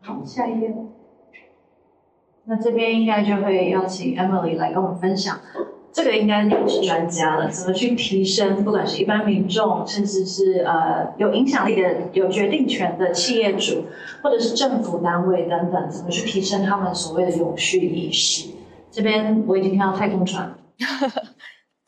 [0.00, 0.74] 好，下一页。
[2.44, 5.38] 那这边应该就会邀请 Emily 来跟我们分享，
[5.92, 13.84] 这个应该你是专家了，怎么去提升，不管是一般民众，甚至是呃有影响力的、有决定权的企业主，
[14.22, 18.50] 或者是政府单位等等，怎么去提升他们所谓的永续意识？
[18.92, 20.54] 这边我已经听到太空船。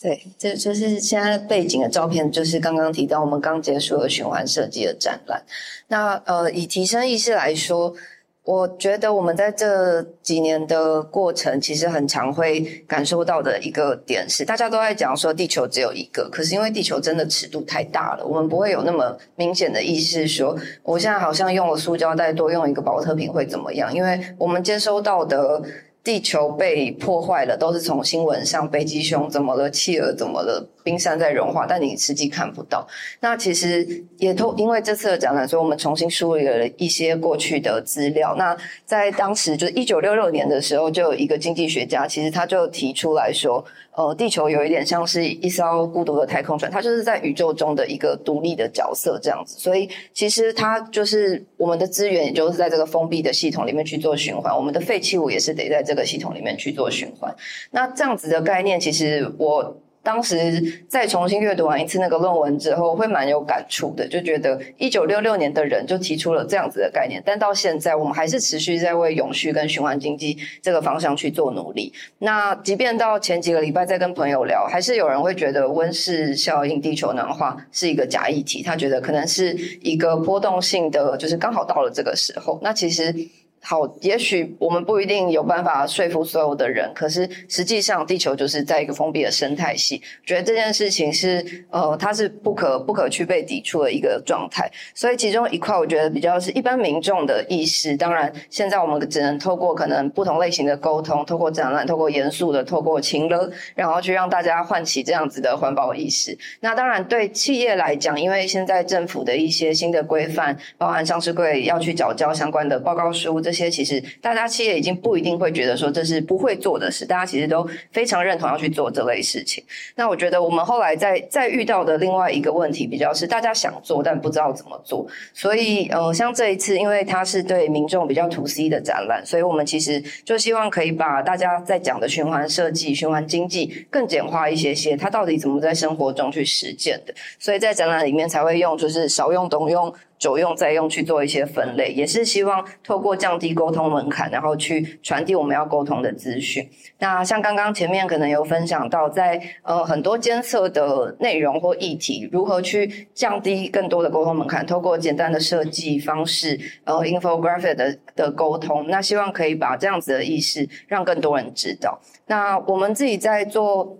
[0.00, 5.40] 对，这就是现在背景的照片，就是刚刚提到我们刚结束了循环设计的展览。
[5.86, 7.94] 那呃，以提升意识来说，
[8.44, 23.94] 我觉得我们在这几年的过程，其实很常会感受到的一个点是，大家都在讲说地球只有一个，可是因为地球真的尺度太大了，我们不会有那么明显的意识说，我现在好像用了塑胶袋，多用一个保特瓶会怎么样？
[23.94, 25.62] 因为我们接收到的。
[26.04, 32.86] 地球被破坏了，都是从新闻上，北极熊怎么了，企鹅怎么了，冰山在融化，但你实际看不到。
[33.20, 38.34] 那其实也都因为这次的展览，所以我们重新梳理了一些过去的资料。
[38.36, 43.64] 那在当时，就是一九六六年的时候，就有一个经济学家，其实他就提出来说。
[43.94, 49.58] 呃，地球有一点像是一艘孤独的太空船，它就是在宇宙中的一个独立的角色这样子。
[49.58, 57.36] 所以其实它就是我们的资源，也就是在这个封闭的系统里面去做循环，我们的废弃物也是得在这个系统里面去做循环。
[57.70, 59.76] 那这样子的概念，其实我。
[60.02, 71.92] 当时再重新阅读完一次那个论文之后，会蛮有感触的，就觉得一九六六年的人就提出了这样子的概念，但到现在我们还是持续在为永续跟循环经济这个方向去做努力。
[72.18, 82.58] 那即便到前几个礼拜在跟朋友聊，还是有人会觉得温室效应、地球暖化是一个假议题，他觉得可能是一个波动性的，就是刚好到了这个时候。
[82.62, 83.14] 那其实。
[83.64, 94.68] 好，也许我们不一定有办法说服所有的人，可是实际上地球就是在一个封闭的生态系，觉得这件事情是呃，它是不可不可去被抵触的一个状态。
[94.94, 97.96] 所以其中一块，我觉得比较是一般民众的意识。
[97.96, 106.36] 当然，现在我们只能透过可能不同类型的沟通，透过展览，透过严肃的，透过情勒，然后去让大家唤起这样子的环保意识。
[106.58, 113.40] 那当然，对企业来讲，因为现在政府的一些新的规范，包含上市柜要去缴交相关的报告书。
[113.40, 119.62] 这这些其实大家企业已经不一定会觉得说这是不会做的事，大家其实都非常认同要去做这类事情。
[119.94, 125.06] 那我觉得我们后来在在遇到的另外一个问题，比较是大家想做但不知道怎么做。
[125.34, 137.12] 所以呃，像这一次，因为它是对民众比较 to C 的展览，所以我们其实就希望可以把大家在讲的循环设计、循环经济更简化一些些，它到底怎么在生活中去实践的。
[137.38, 139.94] 所以在展览里面才会用就是少用、懂用。
[140.22, 146.64] 久用再用去做一些分类，也是希望透过降低沟通门槛，然后去传递我们要沟通的资讯。
[147.00, 162.00] 那像刚刚前面可能有分享到在，呃很多监测的内容或议题，如何去降低更多的沟通门槛，透过简单的设计方式，呃，infographic 的的沟通，那希望可以把这样子的意识让更多人知道。
[162.26, 163.98] 那我们自己在做。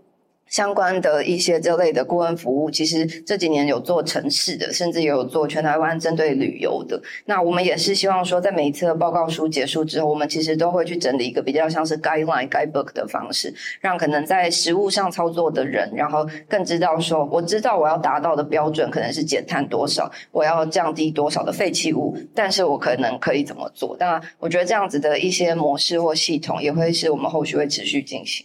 [0.52, 7.02] 相关的一些这类的顾问服务，其实这几年有做城市的，甚至也有做全台湾针对旅游的。
[7.24, 23.96] 那我们也是希望说，在每一次的报告书结束之后，我们其实都会去整理一个比较像是 guideline guidebook 的方式，让可能在实务上操作的人，然后更知道说，我知道我要达到的标准可能是减碳多少，我要降低多少的废弃物，但是我可能可以怎么做？
[23.96, 28.44] 当然，我觉得这样子的一些模式或系统，也会是我们后续会持续进行。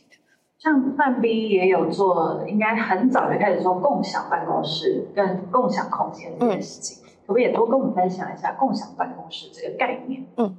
[0.59, 10.25] 像 Plan B 也有做，应该很早就开始做共享办公室跟共享空间这件事情，嗯、可不可以也多跟我们分享一下共享办公室这个概念？
[10.37, 10.57] 嗯。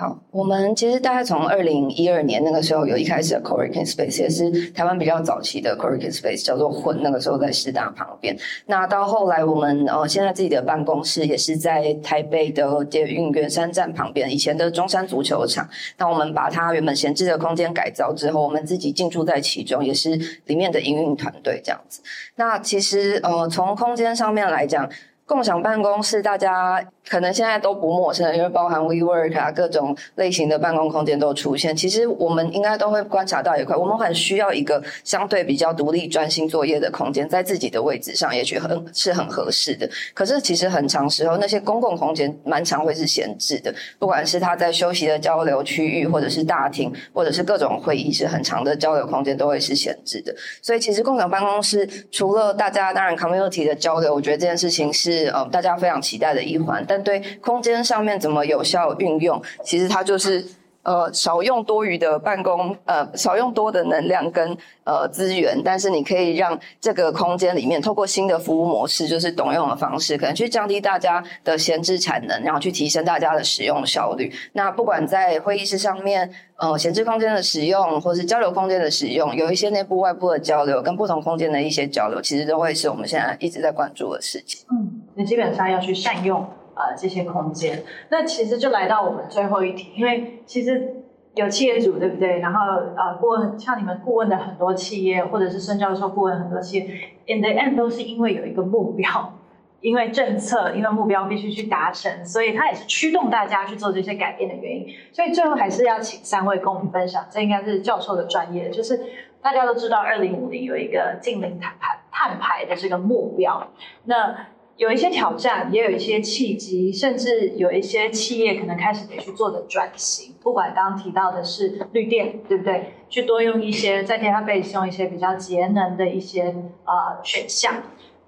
[0.00, 7.02] 好，我们其实大概从二零一二年那个时候有一开始的 coworking space，也是台湾比较早期的 coworking space，叫做混。
[7.02, 8.34] 那个时候在师大旁边。
[8.64, 15.68] 那到后来我们呃现在自己的办公室也是在台北的捷运圆山站旁边，以前的中山足球场。
[15.98, 22.00] 那我们把它原本闲置的空间改造之后，我们自己进驻在其中，也是里面的营运团队这样子。
[22.36, 24.88] 那其实呃从空间上面来讲。
[25.30, 31.74] 共享办公室，大家可能现在都不陌生，因为包含 WeWork 啊，各种类型的办公空间都出现。
[31.76, 39.88] 其实我们应该都会观察到一块，我们很需要一个相对比较独立、专心作业的空间，在自己的位置上，也许很是很合适的。
[40.14, 50.34] 可是其实很长时候，那些公共空间蛮常会是闲置的，不管是他在休息的交流区域，或者是大厅，或者是各种会议室很长的交流空间，都会是闲置的。
[50.60, 55.19] 所以其实共享办公室除了大家当然 community 的交流，我觉得这件事情是。
[55.20, 60.44] 是呃，大家非常期待的一环，但对空间上面怎么有效运用，其实它就是
[60.82, 74.32] 呃少用多余的办公，呃少用多的能量跟呃资源，但是你可以让这个空间里面透过新的服务模式，就是懂用的方式，可能去降低大家的闲置产能，然后去提升大家的使用效率。
[74.52, 76.30] 那不管在会议室上面。
[76.60, 84.66] 呃，闲置空间的使用，或是交流空间的使用，有一些内部外部的交流，跟不同空间的一些交流，其实都会是我们现在一直在关注的事情。
[84.70, 87.82] 嗯，那基本上要去善用呃这些空间。
[88.08, 91.02] 那其实就来到我们最后一题，因为其实
[91.34, 92.38] 有企业主对不对？
[92.40, 92.60] 然后
[92.96, 96.84] 呃，顾问像你们顾问的很多企业，或者是孙教授顾问很多企业
[97.26, 99.34] ，in the end 都是因为有一个目标。
[99.82, 104.86] 因为政策，因为目标必须去达成，所以它也是驱动大家去做这些改变的原因。
[105.10, 109.00] 所以最后还是要请三位跟我们分享，这应该是教授的专业，就是
[109.40, 113.68] 大家都知道，二零五零有一个净零碳排碳排的这个目标。
[114.04, 114.36] 那
[114.80, 120.34] 有一些挑战，也有一些契机，甚至有一些企业可能开始得去做的转型。
[120.42, 122.94] 不管刚刚提到的是绿电，对不对？
[123.10, 126.44] 去多用一些在 database 用一些比较节能的一些
[126.86, 127.74] 呃选项。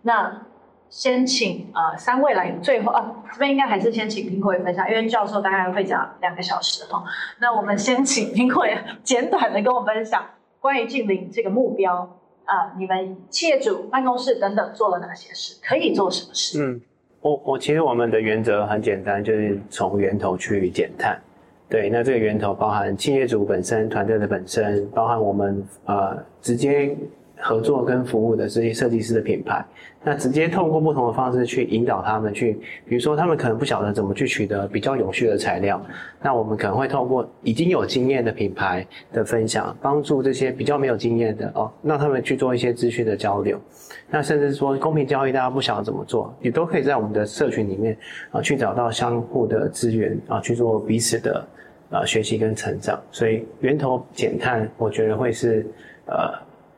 [0.03, 0.43] 那
[0.91, 7.03] 先请呃三位来，最后啊这边应该还是先请苹果也分享，因为教授大概会讲两个小时哈。
[7.41, 10.23] 那我们先请苹果也简短的跟我分享
[10.61, 16.63] 关于净零这个目标啊、你们企业主办公室等等做了哪些事，可以做什么事？
[16.63, 16.81] 嗯，
[17.21, 21.21] 我我其实我们的原则很简单，就是从源头去减碳。
[21.69, 26.97] 对，那这个源头包含企业主本身、团队的本身，包含我们啊直接。
[27.43, 29.65] 合作跟服务的这些设计师的品牌，
[30.05, 32.53] 那直接透过不同的方式去引导他们去，
[32.87, 35.85] 比如说他们可能不晓得怎么去取得比较有序的材料，
[36.23, 43.61] 那我们可能会透过已经有经验的品牌的分享，帮助这些比较没有经验的哦，让他们去做一些资讯的交流。
[44.09, 47.97] 那甚至说公平交易，大家不晓得怎么做，也都可以在我们的社群里面
[48.31, 51.45] 啊去找到相互的资源啊去做彼此的
[51.91, 53.01] 啊学习跟成长。
[53.11, 55.67] 所以源头减碳，我觉得会是
[56.07, 56.33] 呃。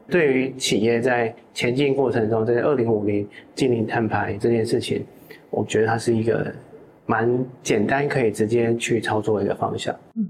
[0.09, 5.05] 对于企业在前进过程中，在二零五零净零碳排这件事情，
[5.51, 6.53] 我觉得它是一个
[7.07, 9.95] 蛮简单可以直接去操作的一个方向。
[10.15, 10.29] 嗯，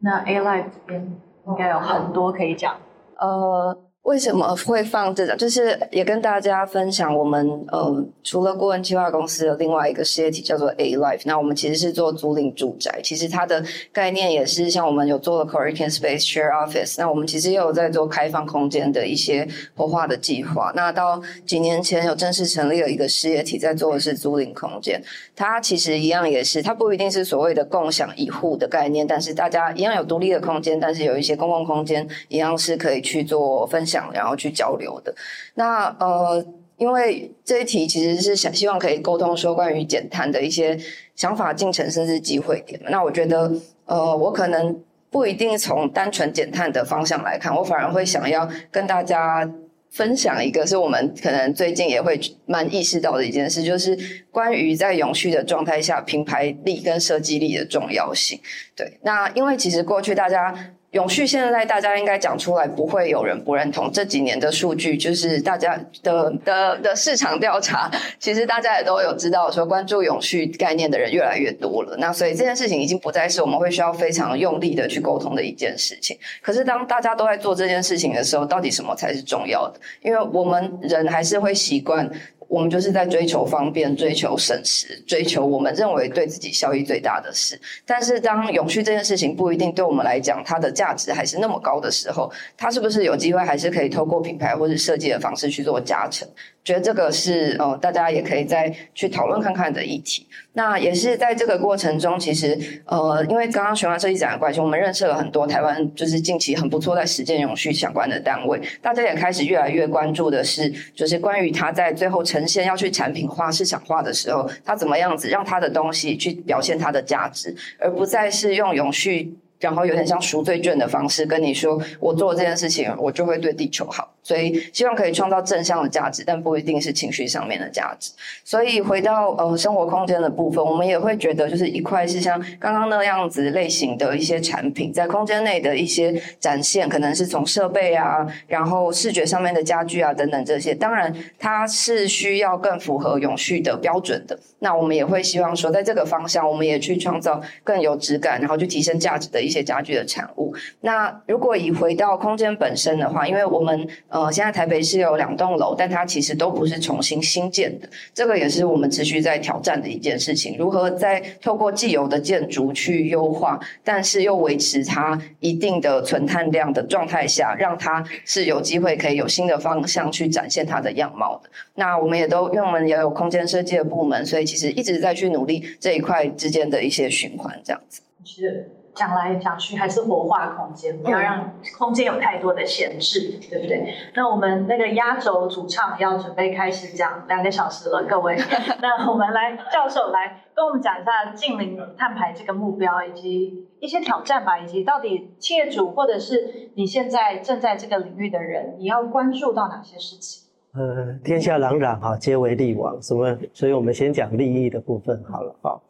[0.00, 1.00] 那 Alive 这边
[1.46, 2.76] 应该有很多可以讲。
[3.16, 3.87] 呃。
[4.08, 5.36] 为什么会放这种？
[5.36, 19.46] 就是也跟大家分享，我们呃除了顾问计划公司的另外一个事业体叫做 A Life 那我们其实是做租赁住宅，其实它的概念也是像我们有做了 Coworking Space Share Office，那我们其实也有在做开放空间的一些
[19.76, 20.72] 活化的计划。
[20.74, 25.02] 那到几年前有正式成立了一个事业体，在做的是租赁空间，
[25.36, 33.97] 它其实一样也是，它不一定是所谓的共享一户的概念，但是大家一样有独立的空间，但是有一些公共空间一样是可以去做分享。
[34.12, 35.14] 然后去交流的，
[35.54, 36.44] 那呃，
[36.76, 40.78] 因为这一题其实是想希望可以沟通说关于减碳的一些
[41.16, 42.80] 想法进程，甚至机会点。
[42.90, 43.52] 那我觉得，
[43.86, 44.80] 呃，我可能
[45.10, 49.50] 不一定从单纯减碳的方向来看，我反而会想要跟大家
[49.90, 53.98] 分享一个，是我们可能最近也会蛮意识到的一件事，就是
[54.30, 58.38] 关于在永续的状态下，品牌力跟设计力的重要性。
[58.76, 60.54] 对，那因为其实过去大家。
[60.92, 63.92] 永续现在大家应该讲出来，不会有人不认同。
[63.92, 71.94] 这几年的数据就是大家的的的市场调查，其实大家也都有知道，说关注永续概念的人越来越多了。
[71.98, 76.16] 那所以这件事情已经不再是我们会需要非常用力的去沟通的一件事情。
[76.40, 79.78] 可是当大家都在做这件事情的时候，到底什么才是重要的？
[80.00, 82.10] 因为我们人还是会习惯。
[82.48, 87.60] 我们就是在追求方便、追求省时、追求我们认为对自己效益最大的事。
[87.86, 96.26] 但是，当永续这件事情不一定对我们来讲它的价值还是那么高的时候，它是不是有机会还是可以透过品牌或者设计的方式去做加成？
[96.68, 100.26] 觉得这个是呃，大家也可以再去讨论看看的议题。
[100.52, 108.60] 那也是在这个过程中，其实呃，因为刚刚循环设计展的关系，我们认识了很多台湾就是近期很不错在实践永续相关的单位。
[108.82, 119.38] 大家也开始越来越关注的是，就是关于它在最后呈现要去产品化、市场化的时候，它怎么样子让它的东西去表现它的价值，而不再是用永续。
[119.60, 124.12] 然后有点像赎罪券的方式跟你说，我做这件事情，我就会对地球好。
[124.22, 128.12] 所以希望可以创造正向的价值，但不一定是情绪上面的价值。
[128.44, 140.74] 所以回到呃生活空间的部分，我们也会觉得，就是一块是像刚刚那样子类型的一些产品，在空间内的一些展现，可能是从设备啊，然后视觉上面的家具啊等等这些。
[140.74, 144.38] 当然，它是需要更符合永续的标准的。
[144.58, 150.54] 那我们也会希望说，在这个方向，我们也去创造更有质感，然后去提升价值的一些家具的产物。
[150.82, 160.56] 那如果以回到空间本身的话，因为我们呃现在台北市有两栋楼，但它其实都不是重新新建的，这个也是我们持续在挑战的一件事情。
[160.58, 171.48] 如何在透过既有的建筑去优化，但是又维持它一定的存碳量的状态下，让它是有机会可以有新的方向去展现它的样貌的。
[171.74, 178.02] 那我们也都因为我们也有空间设计的部门，所以其实一直在去努力这一块之间的一些循环，这样子。
[178.24, 178.70] 是。
[178.98, 183.94] 讲来讲去还是活化空间，不要让空间有太多的限制，对不对？
[184.16, 188.36] 那我们那个压轴主唱要准备开始讲两个小时了，各位。
[188.82, 200.42] 那我们来教授来跟我们讲一下近零碳排这个目标，以及一些挑战吧，以及到底企业主或者是你现在正在这个领域的人，你要关注到哪些事情？
[200.74, 203.38] 呃，天下攘攘哈，皆为利往，什么？
[203.52, 205.80] 所以我们先讲利益的部分好了哈。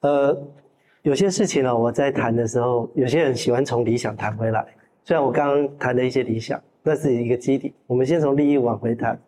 [0.00, 0.36] 呃。
[1.02, 4.64] 有些事情呢，我在谈的时候，有些人喜欢从理想谈回来。
[5.02, 7.74] 虽然我刚刚谈的一些理想，那是一个基底。
[7.88, 9.20] 我们先从利益往回谈。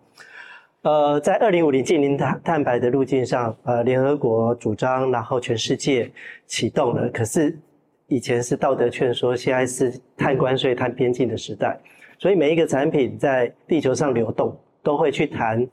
[0.82, 6.08] 呃，在二零五零净零碳碳排的路径上，呃，联合国主张，然后全世界
[6.46, 7.08] 启动了。
[7.08, 7.58] 可是
[8.06, 11.76] 以前是道德劝说，现在是碳关税、碳边境的时代，
[12.20, 15.66] 所以每一个产品在地球上流动，都会去谈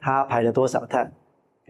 [0.00, 1.12] 它排了多少碳。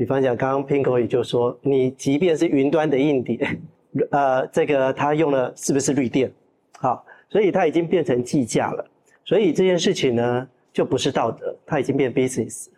[0.01, 3.39] 比方讲，刚刚 Pinko 也就说，你即便是云端的硬碟，
[4.11, 6.33] 呃，这个它用了是不是绿电？
[6.79, 8.83] 好，所以它已经变成计价了。
[9.27, 12.69] 所以这件事情呢，就不是道德，它已经变 business，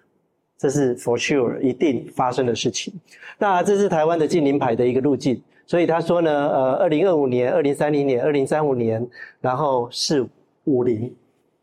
[0.58, 2.92] 这是 for sure 一定发生的事情。
[3.38, 5.40] 那这是台湾的禁零排的一个路径。
[5.64, 9.08] 所以他说呢，呃，二零二五年、二零三零年、二零三五年，
[9.40, 10.26] 然后是
[10.64, 11.14] 五零，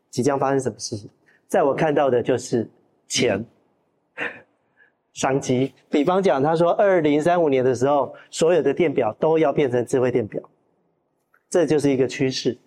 [0.10, 1.10] 即将发生什么事情？
[1.50, 2.66] 在我看到的就是
[3.10, 3.46] 钱。
[5.20, 10.42] 商机，比方讲，他说二零三五年的时候，所有的电表都要变成智慧电表，
[11.50, 12.58] 这就是一个趋势。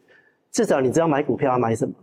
[0.50, 1.94] 至少你知道买股票要买什么，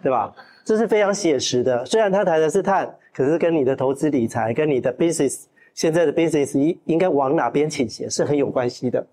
[0.00, 0.32] 对吧？
[0.64, 1.84] 这是非常写实的。
[1.84, 9.04] 虽然他谈的是碳，可是跟你的投资理财、跟你的 business 现在的 business 应应该往哪边倾斜是很有关系的。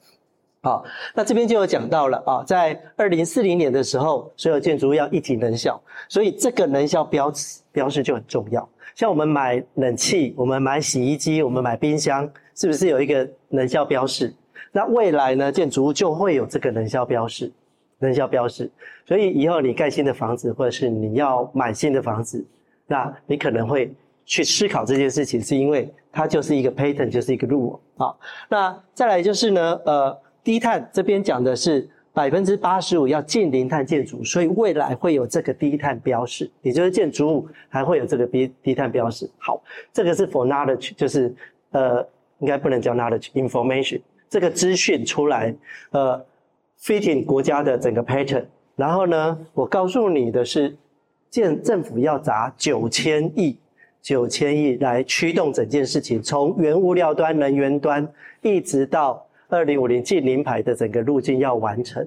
[0.61, 0.85] 好，
[1.15, 8.69] 那这边就有讲到了啊，在二零四零年的时候，所有建筑物要一级能效，所以这个能效标志标示就很重要。
[9.01, 14.31] 像我们买冷气，我们买洗衣机，我们买冰箱，是不是有一个能效标示？
[14.71, 17.51] 那未来呢，建筑物就会有这个能效标示，
[17.97, 18.69] 能效标示。
[19.07, 22.45] 所以以后你盖新的房子，或者是你要买新的房子，
[22.85, 23.91] 那你可能会
[24.23, 27.81] 去思考这件事情，是因为它就是一个 pattern，就是一个路。
[27.97, 31.89] 好，那再来就是呢，呃，低碳这边讲的是。
[32.13, 39.29] 百分之八十五要净零碳建筑，所以未来会有这个低碳标示，也就是建筑物还会有这个低低碳标示。
[39.37, 39.61] 好，
[39.93, 41.33] 这个是 for knowledge，就是
[41.71, 42.05] 呃，
[42.39, 45.55] 应该不能叫 knowledge，information，这个资讯出来，
[45.91, 46.25] 呃
[46.81, 48.45] ，fitting 国家的整个 pattern。
[48.75, 50.75] 然后呢，我告诉你的是，
[51.29, 53.57] 建政府要砸九千亿
[54.01, 58.05] 九千亿来驱动整件事情，从原物料端、能源端，
[58.41, 62.03] 一直到二零五零净零排的整个路径要完成。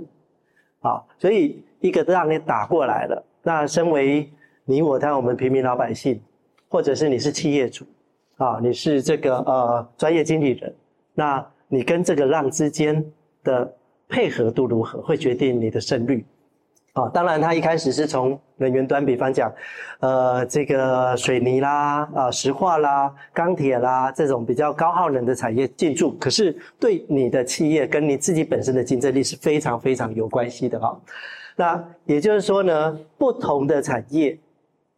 [0.81, 4.31] 啊，所以一个让你打过来了，那身为
[4.67, 6.21] 你我他我们平民老百姓，
[6.69, 7.87] 或者是你是企业主，
[8.37, 10.75] 啊，你是这个呃专业经理人，
[11.15, 13.03] 那你跟这个浪之间
[13.43, 13.75] 的
[14.09, 16.23] 配合度如何，会决定你的胜率。
[16.95, 19.53] 啊，当然，它一开始是从能源端，比方讲，
[19.99, 30.97] 呃，这个水泥啦、啊石化啦、钢铁啦这种比较高耗能的产业进驻，可是对你的企业跟你自己本身的竞争力是非常非常有关系的哈。
[31.57, 34.39] 那也就是说呢，不同的产业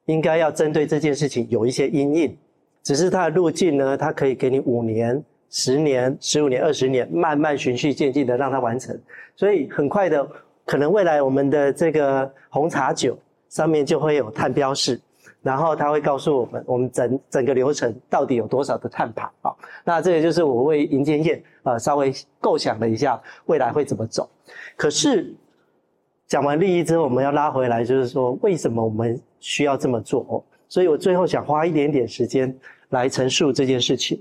[0.04, 2.36] 应该要针对这件事情有一些因应，
[2.82, 8.94] 只是它的路径呢，它可以给你五年、十年、十五年、二十年，慢慢循序渐进的让它完成，
[9.34, 10.28] 所以很快的。
[10.66, 13.16] 可能未来我们的这个红茶酒
[13.48, 15.00] 上面就会有碳标示，
[15.40, 19.54] 然后它会告诉我们，我们整整个流程到底有多少的碳排啊？
[19.84, 24.28] 那这个就是我为银建业呃稍微构想了一下未来会怎么走。
[24.76, 25.32] 可是
[26.26, 30.44] 讲完利益之后，我们要拉回来，就是说为什么我们需要这么做？
[30.68, 32.52] 所以我最后想花一点点时间
[32.88, 34.20] 来陈述这件事情。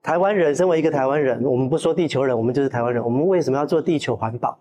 [0.00, 3.02] 台湾人身为一个台湾人，我们不说地球人，我们就是台湾人。
[3.02, 4.56] 我们为什么要做地球环保？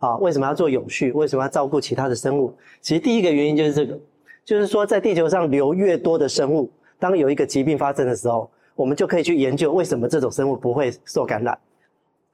[0.00, 1.12] 啊，为什么要做永续？
[1.12, 2.52] 为什么要照顾其他的生物？
[2.80, 3.98] 其实第一个原因就是这个，
[4.46, 11.58] 就是说在地球上留越多的生物，当有一个疾病发生的时候，我们就可以去研究为什么这种生物不会受感染。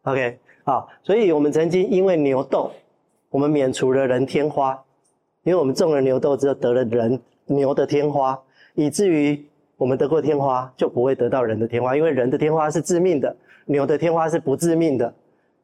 [0.03, 2.71] OK，好，所以我们曾经因为牛痘，
[3.31, 4.81] 我们免除了人天花，
[5.43, 8.41] 因为我们种了牛痘之后得了人牛的天花，
[8.75, 9.45] 以至于
[9.77, 15.13] 我们得过天花就不会得到人的天花，因为人的天花是致命的，牛的天花是不致命的，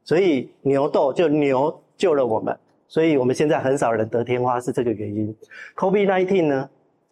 [0.02, 1.78] 所以牛痘就牛。
[2.02, 5.32] 救了我们，所以我们现在很少人得天花，是这个原因。
[5.76, 6.68] COVID-19 呢，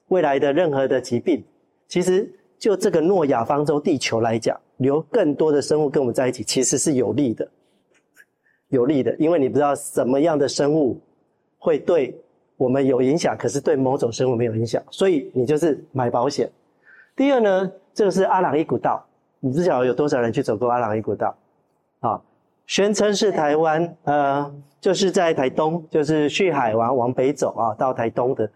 [0.09, 1.45] 未来的任何的疾病，
[1.87, 2.29] 其实
[2.59, 7.49] 就这个诺亚方舟地球来讲，留更多的生物跟我们在一起，其实是有利的，
[8.71, 11.01] 有利的，因为你不知道什么样的生物
[11.57, 12.21] 会对
[12.57, 16.51] 我们有影响，可是对某种生物没有影响，所以你就是买保险。
[17.15, 19.07] 第二呢，这个是阿朗伊古道，
[19.39, 21.33] 你不晓有多少人去走过阿朗伊古道
[22.01, 22.21] 啊？
[22.71, 28.49] 宣称是台湾，呃，就是在台东，就是旭海往往北走啊，到台东的，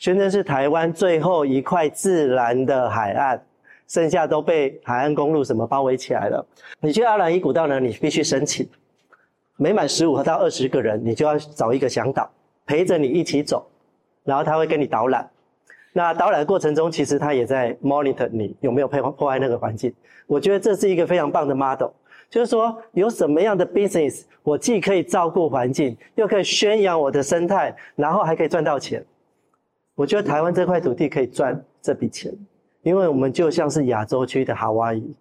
[0.00, 3.40] 宣称是台湾最后一块自然的海岸，
[3.86, 6.44] 剩下都被海岸公路什么包围起来了。
[6.80, 8.68] 你去阿兰伊古道呢，你必须申请，
[9.56, 12.28] 每满十五到二十个人，你就要找一个向导
[12.66, 13.64] 陪着你一起走，
[14.24, 15.30] 然后他会跟你导览。
[15.92, 19.94] 那导览的过程中，其实他也在 monitor 你有没有破破坏那个环境。
[20.26, 21.90] 我觉得这是一个非常棒的 model。
[22.30, 29.04] 就是说，有什么样的 business，我既可以照顾环境，又可以宣扬我的生态，然后还可以赚到钱。
[29.96, 32.32] 我觉得台湾这块土地可以赚这笔钱，
[32.82, 35.14] 因为我们就像是亚洲区的夏威夷，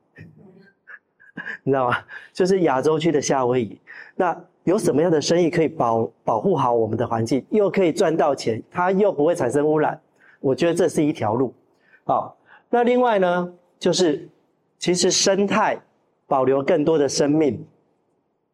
[1.63, 1.97] 你知道吗？
[2.31, 3.81] 就是亚洲区的夏威夷。
[4.15, 9.99] 那有什么样的生意可以保保护好我们的环境，又可以赚到钱，它又不会产生污染？
[10.39, 11.51] 我觉得这是一条路。
[12.03, 12.37] 好，
[12.69, 14.29] 那另外呢，就是
[14.77, 15.81] 其实生态。
[16.29, 17.65] 保留更多的生命，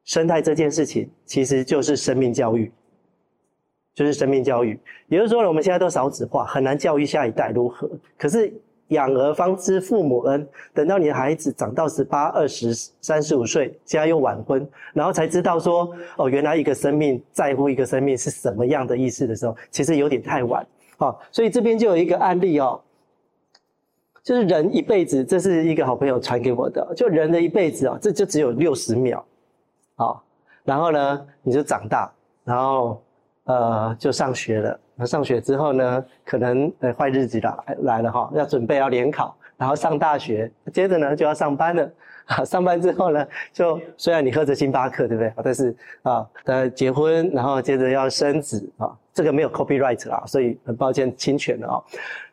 [0.05, 2.71] 生态这件事情其实就是生命教育，
[3.93, 4.79] 就是生命教育。
[5.07, 7.89] 也就是说，我们现在都少子化，很难教育下一代如何。
[8.17, 8.51] 可是
[8.87, 20.65] 养儿方知父母恩，等到你的孩子长到十八、二十、三十五岁，现在又晚婚，然后才知道说，哦，原来一个生命在乎一个生命是什么样的意思的时候，其实有点太晚。
[20.97, 22.79] 好，所以这边就有一个案例哦。
[24.25, 26.93] 就是人一辈子，这是一个好朋友传给我的。
[26.95, 29.23] 就人的一辈子啊，这就只有六十秒，
[29.95, 30.23] 好，
[30.63, 32.11] 然后呢，你就长大，
[32.43, 32.99] 然后
[33.43, 34.79] 呃，就上学了。
[34.95, 41.87] 那上学之后呢，可能呃坏日子来来了哈，要准备要联考，然后上大学，接着呢就要上班了。
[42.25, 43.23] 啊，上班之后呢，
[43.53, 45.31] 就虽然你喝着星巴克，对不对？
[45.43, 51.83] 但是啊，呃，结婚，然后接着要生子啊，这个没有 copyright 啊，所以很抱歉侵权了啊。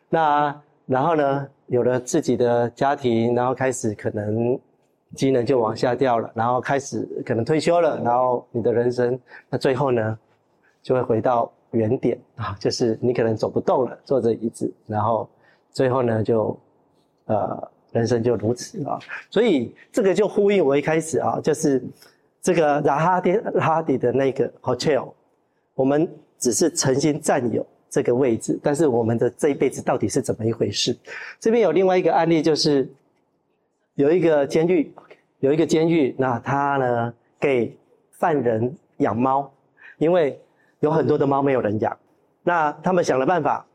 [0.08, 4.60] 那然后呢，有了自己的家庭，然后开始可能
[5.14, 9.18] 机能就往下掉了，然后开始可能退休了，然后你的人生，
[9.48, 10.18] 那最后呢，
[10.82, 15.26] 就会回到原点啊，就是你可能走不动了，坐着椅子，然后
[15.70, 16.54] 最后呢，就
[17.24, 18.98] 呃，人生就如此啊。
[19.30, 21.82] 所以这个就呼应我一开始啊，就是
[22.42, 25.10] 这个拉哈迪哈迪的那个 hotel，
[25.74, 26.06] 我们
[26.36, 27.66] 只是诚心占有。
[27.92, 30.96] 这个位置，但是我们的这一辈子到底是怎么一回事？
[31.38, 32.90] 这边有另外一个案例，就是
[33.96, 34.90] 有一个监狱，
[35.40, 37.76] 有一个监狱，那他呢给
[38.12, 39.52] 犯人养猫，
[39.98, 40.40] 因为
[40.80, 41.94] 有很多的猫没有人养，
[42.42, 43.66] 那他们想了办法，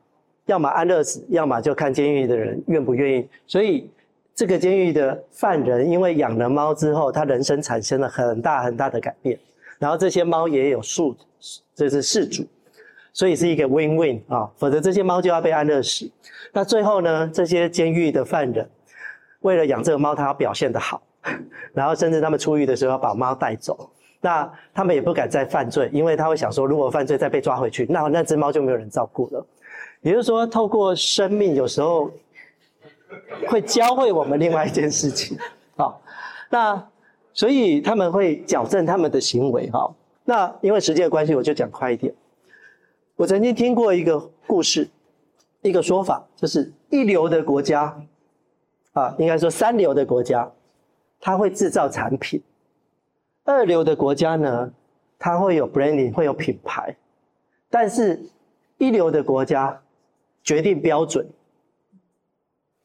[0.47, 3.29] 要么安乐死，要么就看监狱的人愿不愿意。
[3.45, 3.87] 所以
[4.33, 9.37] 这个监狱的犯人因为养了猫之后，他人生产生了很大很大的改变。
[9.77, 11.15] 然后这些猫也有宿，
[11.75, 12.43] 这是饲主，
[13.17, 16.07] 所以是一个 win-win 啊，否则这些猫就要被安乐死。
[16.53, 18.69] 那最后呢，这些监狱的犯人
[19.39, 21.01] 为了养这个猫，他要表现得好，
[21.73, 23.89] 然后甚至他们出狱的时候要把猫带走。
[24.21, 29.43] 那他们也不敢再犯罪，因为他会想说，如果犯罪再被抓回去，那那只猫就没有人照顾了。
[30.01, 32.11] 也就是说，透过生命，有时候
[33.47, 35.35] 会教会我们另外一件事情。
[35.75, 35.99] 好，
[36.51, 36.87] 那。
[37.33, 39.93] 所以他们会矫正他们的行为，哈。
[40.25, 42.11] 那因为时间的关系，我就讲快一点。
[43.17, 44.87] 我曾经听过一个故事，
[45.63, 47.99] 一个说法，就是一流的国家，
[48.93, 50.51] 啊，应该说三流的国家，
[51.19, 52.39] 它会制造产品；
[53.43, 54.71] 二流的国家呢，
[55.17, 56.93] 它会有 branding，会有品牌；
[57.71, 58.21] 但是
[58.77, 59.81] 一流的国家
[60.43, 61.27] 决定标准，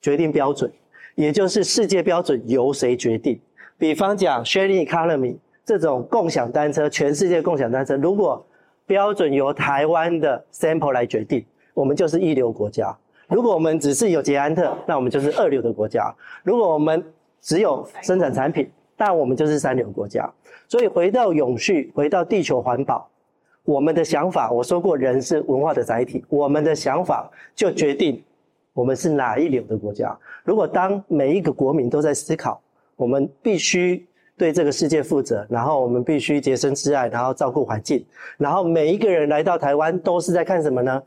[0.00, 0.72] 决定标准，
[1.14, 3.38] 也就是世界标准由谁决定？
[3.76, 8.42] 比方讲，sharing economy 这种共享单车，全世界共享单车，如果
[8.92, 12.94] 标准由台湾的 sample 来决定，我们就是一流国家；
[13.26, 17.02] 如果我们只是有捷安特，那我们就是二流的国家；如果我们
[17.40, 20.30] 只有生产产品，那我们就是三流国家。
[20.68, 23.08] 所以回到永续，回到地球环保，
[23.64, 28.22] 我们的想法，我说过，人是文化的载体，我们的想法就决定
[28.74, 30.14] 我们是哪一流的国家。
[30.44, 32.60] 如果当每一个国民都在思考。
[32.94, 34.06] 我们必须
[34.42, 38.04] 对这个世界负责，然后我们必须洁身自爱，然后照顾环境，
[38.36, 41.00] 然后每一个人来到台湾都是在看什么呢？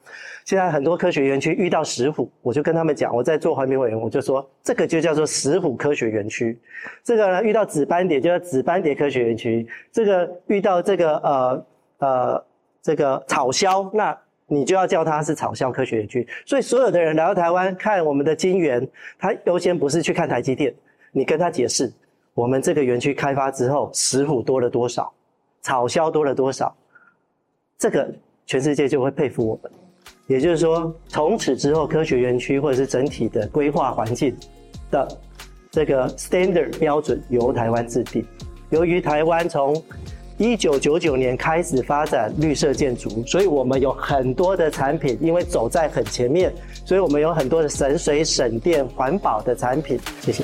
[0.45, 6.57] 现在很多科学园区遇到石虎，我就跟他们讲，我在做环评委员，我就说这个就叫做石虎科学园区。
[7.03, 9.67] 这个呢，遇到紫斑蝶就叫紫斑蝶科学园区。
[9.91, 11.65] 这个遇到这个呃
[11.97, 12.45] 呃
[12.81, 14.17] 这个草鸮，那
[14.47, 16.25] 你就要叫它是草鸮科学园区。
[16.45, 18.87] 所以所有的人来到台湾看我们的金园，
[19.19, 20.73] 他优先不是去看台积电。
[21.11, 21.91] 你跟他解释，
[22.35, 25.11] 我们这个园区开发之后，石虎多了多少，
[25.61, 26.75] 草鸮多了多少，
[27.77, 28.13] 这个
[28.45, 29.71] 全世界就会佩服我们。
[30.27, 34.35] 也就是说，从此之后，科学园区或者是整体的规划环境
[34.91, 35.07] 的
[35.71, 38.25] 这个 standard 标准由台湾制定。
[38.69, 39.81] 由于台湾从
[40.37, 49.97] 一九九九年开始发展绿色建筑，所以我们有很多的产品，因为走在很前面，所以我们有很多的省水、省电、环保的产品。
[50.19, 50.43] 谢谢。